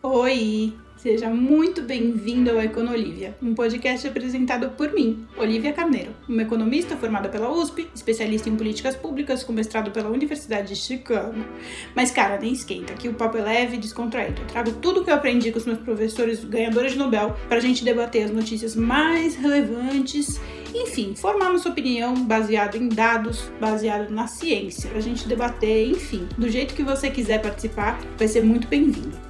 [0.00, 0.74] Oi!
[0.96, 7.28] Seja muito bem-vindo ao Econolívia, um podcast apresentado por mim, Olivia Carneiro, uma economista formada
[7.28, 11.44] pela USP, especialista em políticas públicas com mestrado pela Universidade de Chicago.
[11.96, 14.40] Mas, cara, nem esquenta, aqui o papo é leve e descontraído.
[14.42, 17.84] Eu trago tudo que eu aprendi com os meus professores ganhadores de Nobel pra gente
[17.84, 20.40] debater as notícias mais relevantes
[20.74, 26.48] enfim, formar nossa opinião baseado em dados, baseado na ciência, pra gente debater, enfim, do
[26.48, 29.27] jeito que você quiser participar, vai ser muito bem-vindo.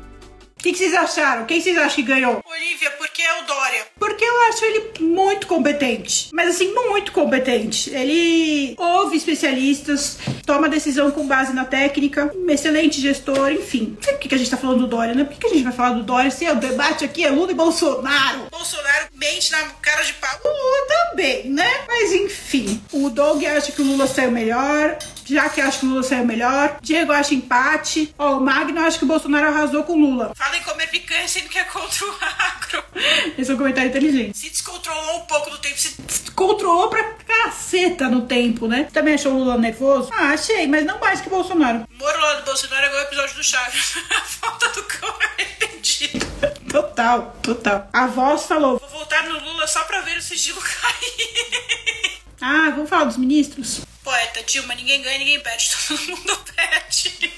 [0.59, 1.47] O que, que, vocês acharam?
[1.47, 2.43] Quem vocês acham que ganhou?
[2.45, 3.87] Olivia, por que é o Dória?
[3.97, 6.31] Porque eu acho ele muito competente.
[6.33, 7.91] Mas assim, muito competente.
[7.95, 13.95] Ele ouve especialistas, toma decisão com base na técnica, um excelente gestor, enfim.
[13.97, 15.23] Não sei por que, que a gente tá falando do Dória, né?
[15.23, 17.53] Por que, que a gente vai falar do Dória se o debate aqui é Lula
[17.53, 18.49] e Bolsonaro?
[18.51, 20.41] Bolsonaro mente na cara de pau.
[20.45, 21.85] O Lula também, né?
[21.87, 22.83] Mas enfim.
[22.93, 24.99] O Doug acha que o Lula saiu melhor.
[25.29, 26.79] Já que acha que o Lula saiu melhor.
[26.81, 28.15] Diego acha empate.
[28.19, 30.33] Ó, o Magno acha que o Bolsonaro arrasou com o Lula.
[30.35, 32.85] Fala em comer picanha sendo que é contra o agro.
[33.37, 34.37] Esse é um comentário inteligente.
[34.39, 35.77] Se descontrolou um pouco no tempo.
[35.79, 38.89] Se controlou pra caceta no tempo, né?
[38.93, 40.11] Também achou o Lula nervoso?
[40.13, 41.87] Ah, achei, mas não mais que o Bolsonaro.
[41.99, 43.95] Moro lá do Bolsonaro é igual o episódio do Chaves.
[44.11, 46.27] A falta do cão arrependido.
[46.71, 47.89] Total, total.
[47.93, 48.79] A voz falou.
[48.79, 52.19] Vou voltar no Lula só pra ver o sigilo cair.
[52.41, 53.83] Ah, vamos falar dos ministros?
[54.09, 57.31] Poeta, Dilma, ninguém ganha, ninguém perde, todo mundo perde.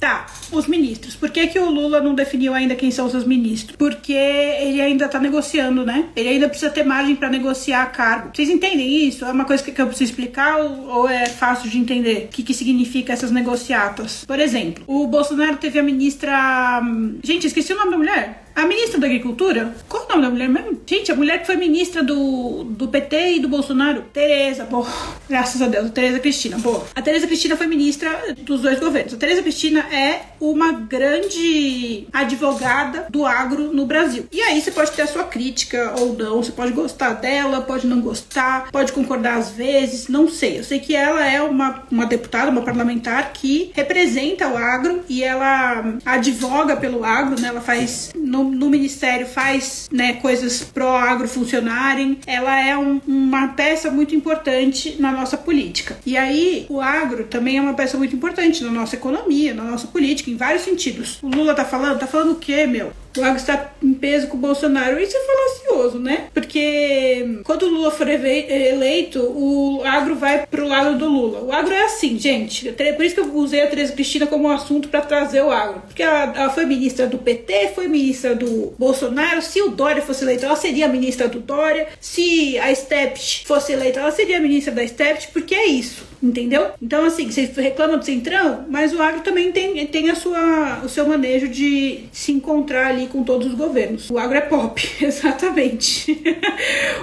[0.00, 1.14] Tá, os ministros.
[1.14, 3.76] Por que, que o Lula não definiu ainda quem são os seus ministros?
[3.76, 6.08] Porque ele ainda tá negociando, né?
[6.16, 8.30] Ele ainda precisa ter margem para negociar cargo.
[8.34, 9.26] Vocês entendem isso?
[9.26, 12.24] É uma coisa que eu preciso explicar ou, ou é fácil de entender?
[12.24, 14.24] O que, que significa essas negociatas?
[14.24, 16.80] Por exemplo, o Bolsonaro teve a ministra.
[16.82, 18.43] Hum, gente, esqueci o nome da mulher.
[18.54, 19.74] A ministra da Agricultura?
[19.88, 20.80] Qual o nome da mulher mesmo?
[20.86, 24.02] Gente, a mulher que foi ministra do, do PT e do Bolsonaro.
[24.12, 24.86] Tereza, boa.
[25.28, 25.90] Graças a Deus.
[25.90, 26.86] Tereza Cristina, boa.
[26.94, 29.12] A Tereza Cristina foi ministra dos dois governos.
[29.12, 34.26] A Tereza Cristina é uma grande advogada do agro no Brasil.
[34.30, 36.40] E aí você pode ter a sua crítica ou não.
[36.42, 40.60] Você pode gostar dela, pode não gostar, pode concordar às vezes, não sei.
[40.60, 45.24] Eu sei que ela é uma, uma deputada, uma parlamentar que representa o agro e
[45.24, 47.48] ela advoga pelo agro, né?
[47.48, 48.12] Ela faz.
[48.14, 54.96] No no, ministério faz né, coisas pró-agro funcionarem, ela é um, uma peça muito importante
[54.98, 55.98] na nossa política.
[56.04, 59.86] E aí, o agro também é uma peça muito importante na nossa economia, na nossa
[59.86, 61.18] política, em vários sentidos.
[61.22, 62.92] O Lula tá falando, tá falando o quê, meu?
[63.16, 65.00] O agro está em peso com o Bolsonaro.
[65.00, 66.28] Isso é falacioso, né?
[66.32, 71.42] Porque quando o Lula for eleito, o agro vai pro lado do Lula.
[71.42, 72.72] O agro é assim, gente.
[72.72, 75.82] Por isso que eu usei a Teresa Cristina como assunto para trazer o agro.
[75.86, 79.42] Porque ela, ela, foi ministra do PT, foi ministra do Bolsonaro.
[79.42, 81.88] Se o Dória fosse eleito, ela seria ministra do Dória.
[82.00, 86.14] Se a Stept fosse eleita, ela seria ministra da Stept, porque é isso.
[86.22, 86.70] Entendeu?
[86.80, 90.88] Então, assim, vocês reclamam do Centrão, mas o agro também tem, tem a sua, o
[90.88, 94.10] seu manejo de se encontrar ali com todos os governos.
[94.10, 96.22] O agro é pop, exatamente.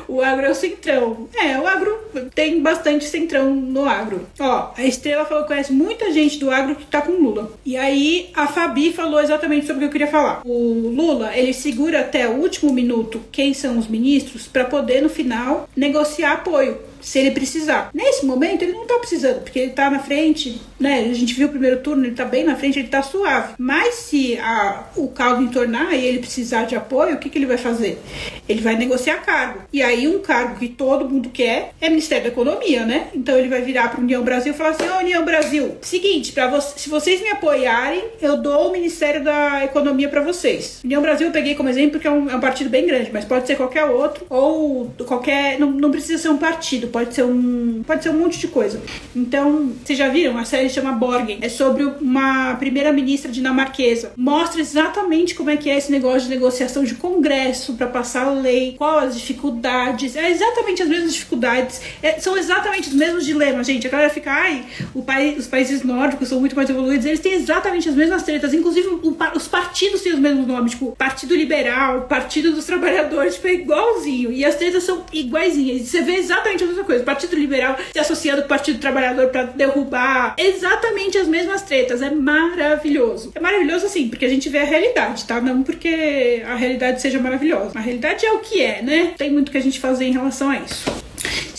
[0.07, 1.27] o agro é o Centrão.
[1.35, 1.97] É, o agro
[2.33, 4.27] tem bastante Centrão no agro.
[4.39, 7.51] Ó, a Estrela falou que conhece muita gente do agro que tá com Lula.
[7.65, 10.41] E aí, a Fabi falou exatamente sobre o que eu queria falar.
[10.45, 15.09] O Lula, ele segura até o último minuto quem são os ministros para poder, no
[15.09, 17.89] final, negociar apoio se ele precisar.
[17.93, 20.99] Nesse momento, ele não tá precisando, porque ele tá na frente, né?
[21.09, 23.53] A gente viu o primeiro turno, ele tá bem na frente, ele tá suave.
[23.57, 27.45] Mas se a, o caldo entornar e ele precisar de apoio, o que, que ele
[27.45, 28.01] vai fazer?
[28.47, 29.61] Ele vai negociar cargo.
[29.71, 33.07] E aí, um cargo que todo mundo quer é Ministério da Economia, né?
[33.13, 36.31] Então ele vai virar para União Brasil e falar assim: Ô oh, União Brasil, seguinte,
[36.31, 40.79] para se vocês me apoiarem, eu dou o Ministério da Economia para vocês.
[40.83, 43.25] União Brasil eu peguei como exemplo porque é um, é um partido bem grande, mas
[43.25, 45.59] pode ser qualquer outro, ou qualquer.
[45.59, 48.81] Não, não precisa ser um partido pode ser um, pode ser um monte de coisa.
[49.15, 50.37] Então, vocês já viram?
[50.37, 51.39] A série chama Borgen.
[51.41, 54.13] É sobre uma primeira-ministra dinamarquesa.
[54.15, 58.31] Mostra exatamente como é que é esse negócio de negociação de congresso para passar a
[58.31, 60.15] lei, quais as dificuldades.
[60.15, 61.81] É exatamente as mesmas dificuldades.
[62.01, 63.87] É, são exatamente os mesmos dilemas, gente.
[63.87, 64.65] A galera fica, ai,
[65.11, 67.05] país, os países nórdicos são muito mais evoluídos.
[67.05, 68.53] Eles têm exatamente as mesmas tretas.
[68.53, 70.71] Inclusive, o, os partidos têm os mesmos nomes.
[70.71, 73.35] Tipo, Partido Liberal, Partido dos Trabalhadores.
[73.35, 74.31] Tipo, é igualzinho.
[74.31, 75.87] E as tretas são iguaizinhas.
[75.87, 77.03] Você vê exatamente a mesma coisa.
[77.03, 82.01] Partido Liberal se associando com o Partido Trabalhador para derrubar exatamente as mesmas tretas.
[82.01, 83.31] É maravilhoso.
[83.35, 85.39] É maravilhoso assim, porque a gente vê a realidade, tá?
[85.39, 87.71] Não porque a realidade seja maravilhosa.
[87.75, 89.13] A realidade é o que é, né?
[89.17, 91.01] Tem muito que a gente fazer em relação a isso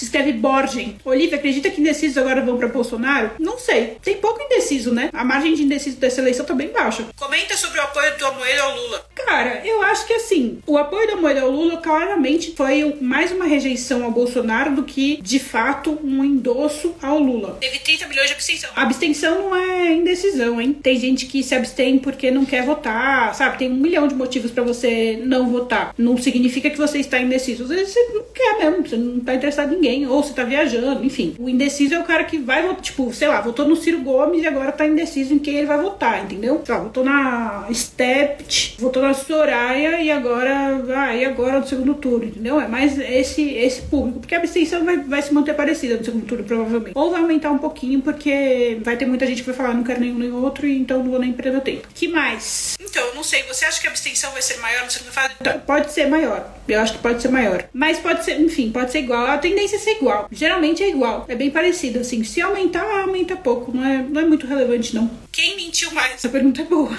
[0.03, 0.99] se escreve Borgen.
[1.05, 3.31] Olivia, acredita que indecisos agora vão para Bolsonaro?
[3.39, 3.99] Não sei.
[4.03, 5.11] Tem pouco indeciso, né?
[5.13, 7.07] A margem de indeciso dessa eleição tá bem baixa.
[7.17, 9.07] Comenta sobre o apoio do Amoedo ao Lula.
[9.25, 13.45] Cara, eu acho que assim, o apoio da Moeda ao Lula claramente foi mais uma
[13.45, 17.57] rejeição ao Bolsonaro do que, de fato, um endosso ao Lula.
[17.61, 18.71] Teve 30 milhões de abstenção.
[18.75, 20.77] abstenção não é indecisão, hein?
[20.83, 23.59] Tem gente que se abstém porque não quer votar, sabe?
[23.59, 25.95] Tem um milhão de motivos para você não votar.
[25.97, 27.65] Não significa que você está indeciso.
[27.65, 30.45] Às vezes você não quer mesmo, você não tá interessado em ninguém, ou você tá
[30.45, 31.35] viajando, enfim.
[31.39, 34.43] O indeciso é o cara que vai votar, tipo, sei lá, votou no Ciro Gomes
[34.43, 36.61] e agora tá indeciso em quem ele vai votar, entendeu?
[36.65, 41.95] Sei lá, votou na Stept, votou na Soraya e agora, ah, e agora no segundo
[41.95, 42.61] turno, entendeu?
[42.61, 46.27] É mais esse, esse público, porque a abstenção vai, vai se manter parecida no segundo
[46.27, 46.93] turno, provavelmente.
[46.95, 50.01] Ou vai aumentar um pouquinho, porque vai ter muita gente que vai falar, não quero
[50.01, 51.89] nenhum nem outro, então não vou nem perder meu tempo.
[51.95, 52.77] que mais?
[52.81, 55.35] Então, não sei, você acha que a abstenção vai ser maior no segundo fase?
[55.43, 56.53] Tá, Pode ser maior.
[56.69, 57.65] Eu acho que pode ser maior.
[57.73, 59.27] Mas pode ser, enfim, pode ser igual.
[59.27, 60.29] A tendência é ser igual.
[60.31, 61.25] Geralmente é igual.
[61.29, 62.23] É bem parecido, assim.
[62.25, 63.77] Se aumentar, aumenta pouco.
[63.77, 65.11] Não é, não é muito relevante, não.
[65.33, 66.17] Quem mentiu mais?
[66.17, 66.91] Essa pergunta é boa.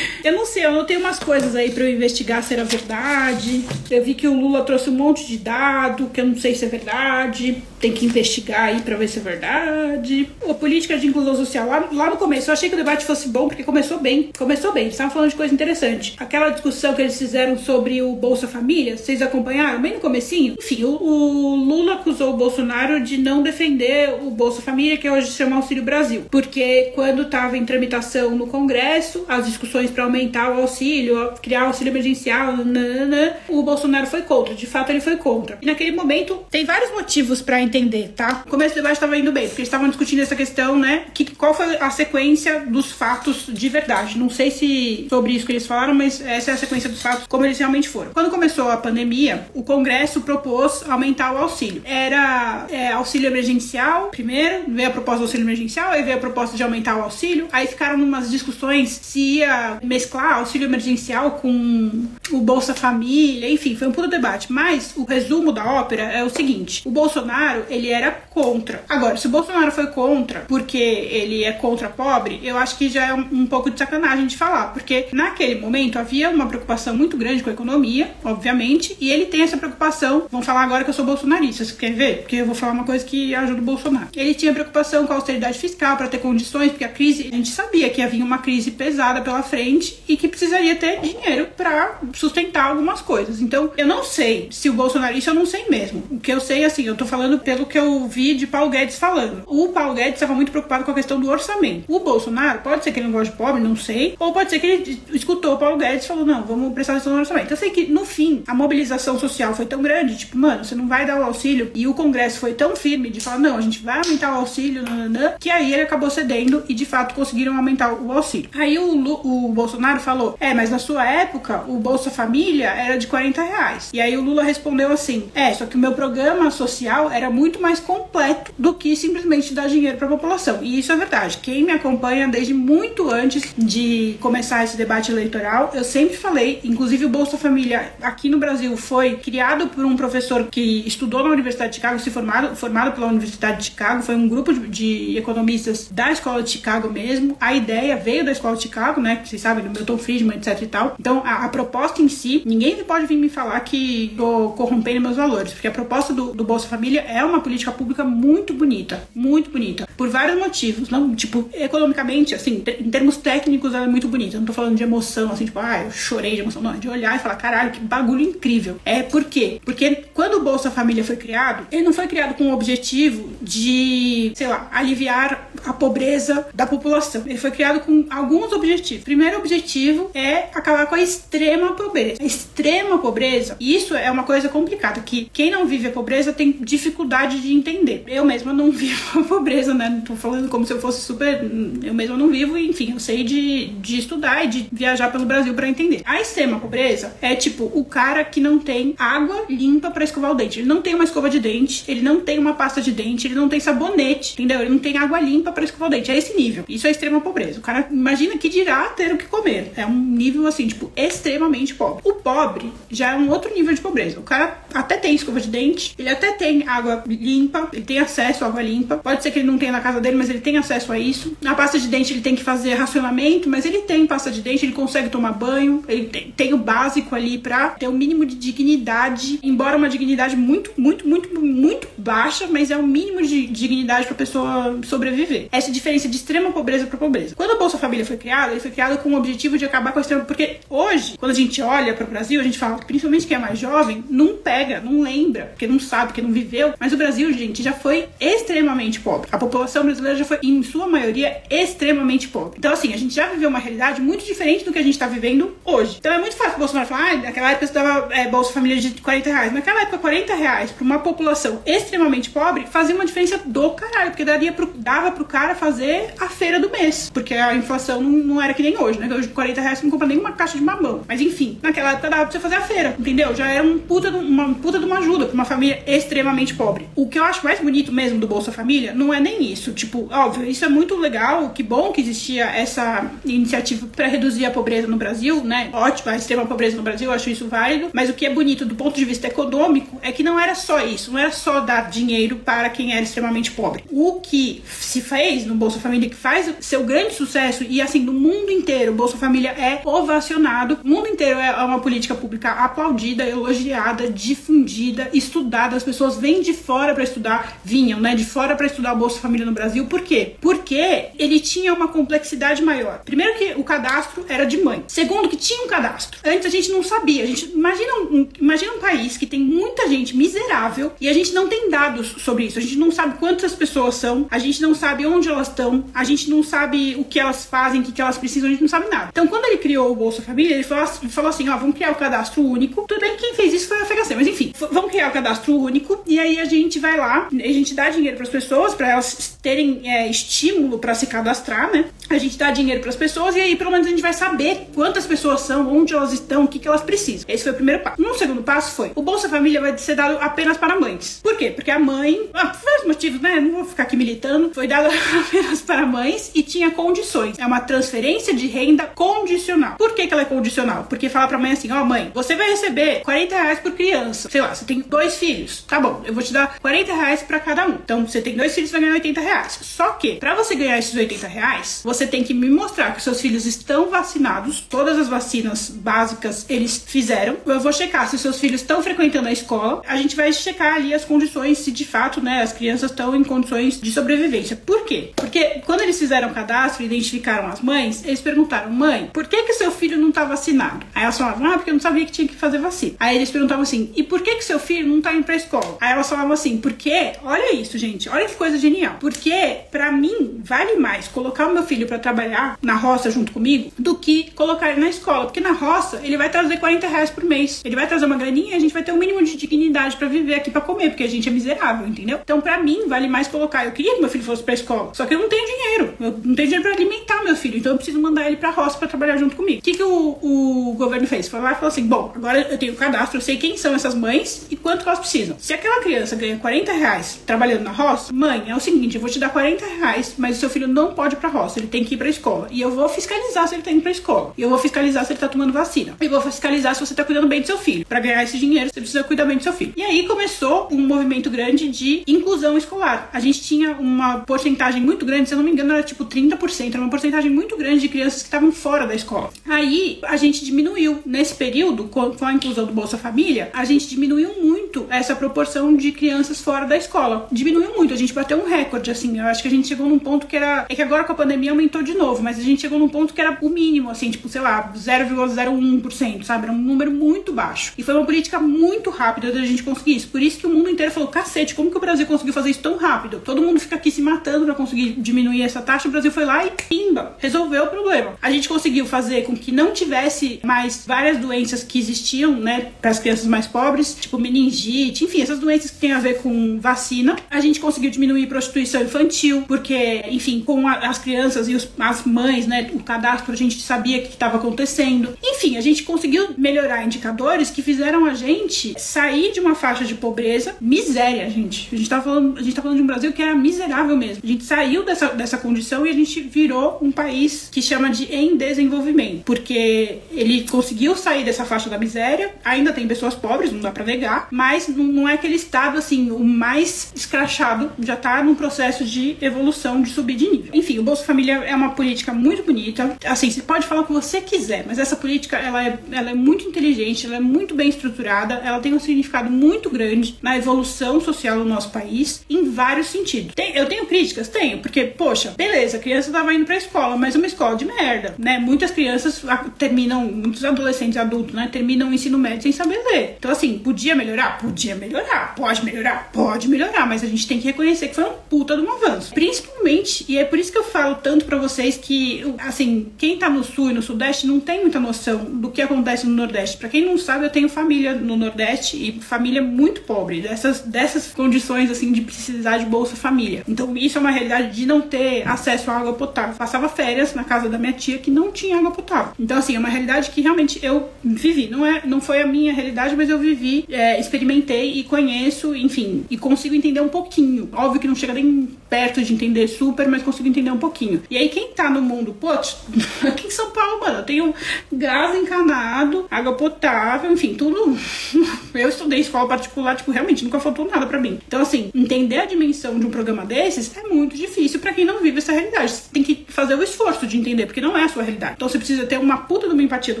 [0.22, 3.64] eu não sei, eu anotei umas coisas aí pra eu investigar se era verdade.
[3.90, 6.64] Eu vi que o Lula trouxe um monte de dado, que eu não sei se
[6.64, 7.64] é verdade.
[7.84, 10.30] Tem que investigar aí pra ver se é verdade.
[10.48, 13.28] A política de inclusão social, lá, lá no começo, eu achei que o debate fosse
[13.28, 14.30] bom, porque começou bem.
[14.38, 16.16] Começou bem, eles estavam falando de coisa interessante.
[16.18, 20.56] Aquela discussão que eles fizeram sobre o Bolsa Família, vocês acompanharam bem no comecinho?
[20.58, 25.26] Enfim, o, o Lula acusou o Bolsonaro de não defender o Bolsa Família, que hoje
[25.26, 26.22] se chama Auxílio Brasil.
[26.30, 31.90] Porque quando estava em tramitação no Congresso, as discussões para aumentar o auxílio, criar auxílio
[31.90, 34.54] emergencial, nananã, o Bolsonaro foi contra.
[34.54, 35.58] De fato, ele foi contra.
[35.60, 38.44] E naquele momento, tem vários motivos para entender, tá?
[38.46, 41.06] O começo do debate estava indo bem, porque eles estavam discutindo essa questão, né?
[41.12, 44.16] Que, qual foi a sequência dos fatos de verdade.
[44.16, 47.26] Não sei se sobre isso que eles falaram, mas essa é a sequência dos fatos,
[47.26, 48.12] como eles realmente foram.
[48.12, 51.82] Quando começou a pandemia, o Congresso propôs aumentar o auxílio.
[51.84, 56.56] Era é, auxílio emergencial, primeiro, veio a proposta do auxílio emergencial, aí veio a proposta
[56.56, 62.40] de aumentar o auxílio, aí ficaram umas discussões se ia mesclar auxílio emergencial com o
[62.40, 64.52] Bolsa Família, enfim, foi um puto debate.
[64.52, 68.82] Mas o resumo da ópera é o seguinte: o Bolsonaro, ele era contra.
[68.88, 73.08] Agora, se o Bolsonaro foi contra porque ele é contra pobre, eu acho que já
[73.08, 77.42] é um, pouco de sacanagem de falar, porque naquele momento havia uma preocupação muito grande
[77.42, 80.26] com a economia, obviamente, e ele tem essa preocupação.
[80.30, 82.18] Vão falar agora que eu sou bolsonarista, você quer ver?
[82.18, 84.08] Porque eu vou falar uma coisa que ajuda o Bolsonaro.
[84.14, 87.50] Ele tinha preocupação com a austeridade fiscal para ter condições, porque a crise, a gente
[87.50, 92.70] sabia que havia uma crise pesada pela frente e que precisaria ter dinheiro para sustentar
[92.70, 93.40] algumas coisas.
[93.40, 96.02] Então, eu não sei se o Bolsonaro, isso eu não sei mesmo.
[96.10, 98.98] O que eu sei, assim, eu tô falando pelo que eu vi de Paulo Guedes
[98.98, 99.42] falando.
[99.46, 101.84] O Paulo Guedes estava muito preocupado com a questão do orçamento.
[101.88, 104.58] O Bolsonaro, pode ser que ele não goste de pobre, não sei, ou pode ser
[104.58, 107.50] que ele escutou o Paulo Guedes e falou: não, vamos prestar atenção no orçamento.
[107.50, 110.86] Eu sei que no fim a mobilização social foi tão grande, tipo, mano, você não
[110.88, 113.80] vai dar o auxílio, e o Congresso foi tão firme de falar: não, a gente
[113.82, 117.92] vai aumentar o auxílio, nananã, que aí ele acabou cedendo e de fato conseguiram aumentar
[117.92, 118.48] o auxílio.
[118.54, 122.96] Aí o, Lu- o Bolsonaro falou: é, mas na sua época o Bolsa Família era
[122.96, 123.90] de 40 reais.
[123.92, 127.60] E aí o Lula respondeu assim: é, só que o meu programa social era muito
[127.60, 130.60] mais completo do que simplesmente dar dinheiro para a população.
[130.62, 131.38] E isso é verdade.
[131.42, 137.04] Quem me acompanha desde muito antes de começar esse debate eleitoral, eu sempre falei, inclusive
[137.04, 141.70] o Bolsa Família aqui no Brasil foi criado por um professor que estudou na Universidade
[141.70, 145.88] de Chicago, se formado, formado pela Universidade de Chicago, foi um grupo de, de economistas
[145.90, 147.36] da Escola de Chicago mesmo.
[147.40, 150.62] A ideia veio da Escola de Chicago, né, que vocês sabem, do Milton Friedman, etc
[150.62, 150.96] e tal.
[150.98, 155.16] Então, a, a proposta em si, ninguém pode vir me falar que tô corrompendo meus
[155.16, 159.50] valores, porque a proposta do, do Bolsa Família é uma política pública muito bonita, muito
[159.50, 164.38] bonita, por vários motivos, não, tipo, economicamente, assim, em termos técnicos ela é muito bonita,
[164.38, 166.88] não tô falando de emoção, assim, tipo, ah, eu chorei de emoção, não, é de
[166.88, 168.78] olhar e falar, caralho, que bagulho incrível.
[168.84, 169.60] É por quê?
[169.64, 174.32] Porque quando o Bolsa Família foi criado, ele não foi criado com o objetivo de,
[174.34, 177.22] sei lá, aliviar a pobreza da população.
[177.26, 179.04] Ele foi criado com alguns objetivos.
[179.04, 182.22] Primeiro objetivo é acabar com a extrema pobreza.
[182.22, 186.32] A extrema pobreza, e isso é uma coisa complicada, que quem não vive a pobreza
[186.32, 188.02] tem dificuldade de entender.
[188.06, 189.88] Eu mesma não vivo a pobreza, né?
[189.88, 191.48] Não tô falando como se eu fosse super.
[191.82, 195.54] Eu mesma não vivo, enfim, eu sei de, de estudar e de viajar pelo Brasil
[195.54, 196.02] pra entender.
[196.04, 200.34] A extrema pobreza é tipo o cara que não tem água limpa pra escovar o
[200.34, 200.58] dente.
[200.58, 203.34] Ele não tem uma escova de dente, ele não tem uma pasta de dente, ele
[203.34, 204.60] não tem sabonete, entendeu?
[204.60, 206.10] Ele não tem água limpa pra escovar o dente.
[206.10, 206.64] É esse nível.
[206.68, 207.58] Isso é extrema pobreza.
[207.60, 209.72] O cara imagina que dirá ter o que comer.
[209.76, 212.02] É um nível assim, tipo, extremamente pobre.
[212.04, 214.18] O pobre já é um outro nível de pobreza.
[214.18, 218.44] O cara até tem escova de dente, ele até tem água limpa, ele tem acesso
[218.44, 218.96] à água limpa.
[218.96, 221.36] Pode ser que ele não tenha na casa dele, mas ele tem acesso a isso.
[221.40, 224.64] Na pasta de dente ele tem que fazer racionamento, mas ele tem pasta de dente,
[224.64, 228.24] ele consegue tomar banho, ele tem, tem o básico ali pra ter o um mínimo
[228.24, 233.22] de dignidade, embora uma dignidade muito, muito, muito, muito baixa, mas é o um mínimo
[233.22, 235.48] de dignidade pra pessoa sobreviver.
[235.52, 237.34] Essa diferença de extrema pobreza para pobreza.
[237.34, 239.98] Quando a Bolsa Família foi criada, ele foi criado com o objetivo de acabar com
[239.98, 240.24] a extrema.
[240.24, 243.40] Porque hoje, quando a gente olha para o Brasil, a gente fala principalmente quem é
[243.40, 246.74] mais jovem não pega, não lembra, porque não sabe, porque não viveu.
[246.78, 249.28] Mas o Brasil, gente, já foi extremamente pobre.
[249.30, 252.56] A população brasileira já foi, em sua maioria, extremamente pobre.
[252.58, 255.06] Então, assim, a gente já viveu uma realidade muito diferente do que a gente está
[255.06, 255.96] vivendo hoje.
[255.98, 258.80] Então é muito fácil o Bolsonaro falar, ah, naquela época você dava é, Bolsa Família
[258.80, 259.52] de 40 reais.
[259.52, 264.24] Naquela época, 40 reais para uma população extremamente pobre fazia uma diferença do caralho, porque
[264.24, 267.10] daria pro, dava pro cara fazer a feira do mês.
[267.12, 269.12] Porque a inflação não, não era que nem hoje, né?
[269.14, 271.02] Hoje, 40 reais você não compra nenhuma caixa de mamão.
[271.06, 273.34] Mas enfim, naquela época dava pra você fazer a feira, entendeu?
[273.34, 276.83] Já era um puta de, uma puta de uma ajuda pra uma família extremamente pobre.
[276.94, 279.72] O que eu acho mais bonito mesmo do Bolsa Família não é nem isso.
[279.72, 284.50] Tipo, óbvio, isso é muito legal, que bom que existia essa iniciativa para reduzir a
[284.50, 285.70] pobreza no Brasil, né?
[285.72, 287.90] Ótimo, a extrema pobreza no Brasil, eu acho isso válido.
[287.92, 290.84] Mas o que é bonito do ponto de vista econômico é que não era só
[290.84, 293.84] isso, não era só dar dinheiro para quem era extremamente pobre.
[293.90, 298.12] O que se fez no Bolsa Família, que faz seu grande sucesso, e assim, no
[298.12, 303.24] mundo inteiro, o Bolsa Família é ovacionado, o mundo inteiro é uma política pública aplaudida,
[303.24, 305.76] elogiada, difundida, estudada.
[305.76, 309.20] As pessoas vêm de fora para estudar, vinham, né, de fora para estudar o Bolsa
[309.20, 309.86] Família no Brasil.
[309.86, 310.34] Por quê?
[310.40, 313.02] Porque ele tinha uma complexidade maior.
[313.04, 314.84] Primeiro que o cadastro era de mãe.
[314.88, 316.18] Segundo que tinha um cadastro.
[316.24, 317.22] Antes a gente não sabia.
[317.22, 321.32] A gente imagina um, imagina um país que tem muita gente miserável e a gente
[321.32, 322.58] não tem dados sobre isso.
[322.58, 326.04] A gente não sabe quantas pessoas são, a gente não sabe onde elas estão, a
[326.04, 328.88] gente não sabe o que elas fazem, o que elas precisam, a gente não sabe
[328.88, 329.08] nada.
[329.10, 331.92] Então, quando ele criou o Bolsa Família, ele falou, assim, falou assim: ó, vamos criar
[331.92, 332.84] o cadastro único.
[332.86, 335.54] Tudo bem que quem fez isso foi a FHC, mas enfim, vamos criar o cadastro
[335.54, 338.90] único e aí a gente vai lá, a gente dá dinheiro para as pessoas, para
[338.90, 341.86] elas terem é, estímulo para se cadastrar, né?
[342.10, 344.68] A gente dá dinheiro para as pessoas e aí pelo menos a gente vai saber
[344.74, 347.24] quantas pessoas são, onde elas estão, o que, que elas precisam.
[347.28, 348.02] Esse foi o primeiro passo.
[348.02, 351.20] Um segundo passo foi: o Bolsa Família vai ser dado apenas para mães.
[351.22, 351.50] Por quê?
[351.50, 353.40] Porque a mãe, ah, por vários motivos, né?
[353.40, 354.88] Não vou ficar aqui militando, foi dado
[355.26, 357.38] apenas para mães e tinha condições.
[357.38, 359.76] É uma transferência de renda condicional.
[359.76, 360.86] Por que, que ela é condicional?
[360.88, 364.28] Porque fala pra mãe assim: ó, oh, mãe, você vai receber 40 reais por criança.
[364.30, 365.64] Sei lá, você tem dois filhos.
[365.66, 367.74] Tá bom, eu vou te dar 40 reais pra cada um.
[367.74, 369.58] Então, você tem dois filhos, vai ganhar 80 reais.
[369.62, 373.20] Só que, pra você ganhar esses 80 reais, você tem que me mostrar que seus
[373.20, 374.60] filhos estão vacinados.
[374.60, 377.36] Todas as vacinas básicas eles fizeram.
[377.46, 379.82] Eu vou checar se seus filhos estão frequentando a escola.
[379.86, 383.24] A gente vai checar ali as condições, se de fato, né, as crianças estão em
[383.24, 384.56] condições de sobrevivência.
[384.56, 385.12] Por quê?
[385.16, 389.42] Porque quando eles fizeram o cadastro e identificaram as mães, eles perguntaram, mãe, por que
[389.44, 390.86] que seu filho não tá vacinado?
[390.94, 392.94] Aí elas falavam, ah, porque eu não sabia que tinha que fazer vacina.
[392.98, 395.76] Aí eles perguntavam assim, e por que que seu filho não tá indo pra escola?
[395.80, 398.96] Aí elas falavam assim, porque, olha isso, gente, olha que coisa genial.
[399.00, 403.72] Porque, para mim, vale mais colocar o meu filho para trabalhar na roça junto comigo
[403.78, 405.24] do que colocar ele na escola.
[405.24, 407.62] Porque na roça, ele vai trazer 40 reais por mês.
[407.64, 410.08] Ele vai trazer uma graninha e a gente vai ter um mínimo de dignidade para
[410.08, 412.20] viver aqui para comer, porque a gente é miserável, entendeu?
[412.22, 413.64] Então, para mim, vale mais colocar.
[413.64, 415.94] Eu queria que meu filho fosse pra escola, só que eu não tenho dinheiro.
[416.00, 418.78] Eu não tenho dinheiro para alimentar meu filho, então eu preciso mandar ele pra roça
[418.78, 419.60] para trabalhar junto comigo.
[419.60, 421.28] O que, que o, o governo fez?
[421.28, 423.74] Foi lá e falou assim: bom, agora eu tenho o cadastro, eu sei quem são
[423.74, 425.36] essas mães e quanto elas precisam.
[425.38, 429.10] Se aquela criança ganha 40 reais trabalhando na roça, mãe, é o seguinte, eu vou
[429.10, 431.84] te dar 40 reais, mas o seu filho não pode ir pra roça, ele tem
[431.84, 432.48] que ir pra escola.
[432.50, 434.32] E eu vou fiscalizar se ele tá indo pra escola.
[434.36, 435.96] E eu vou fiscalizar se ele tá tomando vacina.
[436.00, 437.84] E vou fiscalizar se você tá cuidando bem do seu filho.
[437.86, 439.72] Para ganhar esse dinheiro, você precisa cuidar bem do seu filho.
[439.76, 443.10] E aí começou um movimento grande de inclusão escolar.
[443.12, 446.72] A gente tinha uma porcentagem muito grande, se eu não me engano, era tipo 30%,
[446.72, 449.30] era uma porcentagem muito grande de crianças que estavam fora da escola.
[449.46, 451.02] Aí a gente diminuiu.
[451.04, 455.92] Nesse período, com a inclusão do Bolsa Família, a gente diminuiu muito essa proporção de
[455.92, 457.26] crianças fora da escola.
[457.32, 459.18] Diminuiu muito, a gente bateu um recorde, assim.
[459.18, 460.66] Eu acho que a gente chegou num ponto que era.
[460.68, 463.14] É que agora com a pandemia aumentou de novo, mas a gente chegou num ponto
[463.14, 466.44] que era o mínimo, assim, tipo, sei lá, 0,01%, sabe?
[466.44, 467.72] Era um número muito baixo.
[467.76, 470.08] E foi uma política muito rápida da gente conseguir isso.
[470.08, 472.60] Por isso que o mundo inteiro falou: cacete, como que o Brasil conseguiu fazer isso
[472.60, 473.20] tão rápido?
[473.24, 475.88] Todo mundo fica aqui se matando para conseguir diminuir essa taxa.
[475.88, 478.14] O Brasil foi lá e pimba, resolveu o problema.
[478.20, 482.90] A gente conseguiu fazer com que não tivesse mais várias doenças que existiam, né, para
[482.90, 487.16] as crianças mais pobres, tipo meningite, enfim, essas doenças que têm a ver com vacina.
[487.30, 492.04] A gente conseguiu diminuir prostituição infantil, porque, enfim, com a, as crianças e os, as
[492.04, 495.16] mães, né, o cadastro a gente sabia o que estava acontecendo.
[495.22, 499.94] Enfim, a gente conseguiu melhorar indicadores que fizeram a gente sair de uma faixa de
[499.94, 501.68] pobreza, miséria, gente.
[501.72, 504.22] A gente tá falando, a gente tá falando de um Brasil que era miserável mesmo.
[504.22, 508.04] A gente saiu dessa, dessa condição e a gente virou um país que chama de
[508.14, 512.34] em desenvolvimento, porque ele conseguiu sair dessa faixa da miséria.
[512.44, 515.93] Ainda tem pessoas pobres, não dá para negar, mas não, não é aquele estado assim,
[516.10, 520.50] o mais escrachado, já tá num processo de evolução, de subir de nível.
[520.52, 522.96] Enfim, o Bolsa Família é uma política muito bonita.
[523.04, 526.14] Assim, você pode falar o que você quiser, mas essa política ela é, ela é
[526.14, 531.00] muito inteligente, ela é muito bem estruturada, ela tem um significado muito grande na evolução
[531.00, 533.34] social do nosso país em vários sentidos.
[533.34, 534.28] Tem, eu tenho críticas?
[534.28, 538.14] Tenho, porque, poxa, beleza, a criança tava indo pra escola, mas uma escola de merda,
[538.18, 538.38] né?
[538.38, 539.24] Muitas crianças
[539.58, 541.48] terminam, muitos adolescentes adultos, né?
[541.50, 543.16] Terminam o ensino médio sem saber ler.
[543.18, 544.38] Então, assim, podia melhorar?
[544.38, 545.34] Podia melhorar.
[545.34, 545.83] Pode melhorar?
[546.12, 549.12] Pode melhorar, mas a gente tem que reconhecer que foi um puta de um avanço.
[549.12, 553.28] Principalmente, e é por isso que eu falo tanto para vocês que, assim, quem tá
[553.28, 556.56] no sul e no sudeste não tem muita noção do que acontece no nordeste.
[556.56, 561.08] Para quem não sabe, eu tenho família no nordeste e família muito pobre, dessas, dessas
[561.12, 563.42] condições, assim, de precisar de Bolsa Família.
[563.48, 566.34] Então, isso é uma realidade de não ter acesso à água potável.
[566.34, 569.12] Passava férias na casa da minha tia que não tinha água potável.
[569.18, 571.48] Então, assim, é uma realidade que realmente eu vivi.
[571.48, 576.04] Não, é, não foi a minha realidade, mas eu vivi, é, experimentei e conheço, enfim,
[576.10, 577.48] e consigo entender um pouquinho.
[577.52, 581.02] Óbvio que não chega nem perto de entender super, mas consigo entender um pouquinho.
[581.10, 582.30] E aí, quem tá no mundo, pô,
[583.06, 584.34] aqui em São Paulo, mano, eu tenho
[584.72, 587.76] gás encanado, água potável, enfim, tudo.
[588.54, 591.18] Eu estudei escola particular, tipo, realmente nunca faltou nada para mim.
[591.26, 595.02] Então, assim, entender a dimensão de um programa desses é muito difícil para quem não
[595.02, 595.72] vive essa realidade.
[595.72, 598.34] Você tem que fazer o esforço de entender, porque não é a sua realidade.
[598.36, 600.00] Então, você precisa ter uma puta de uma empatia do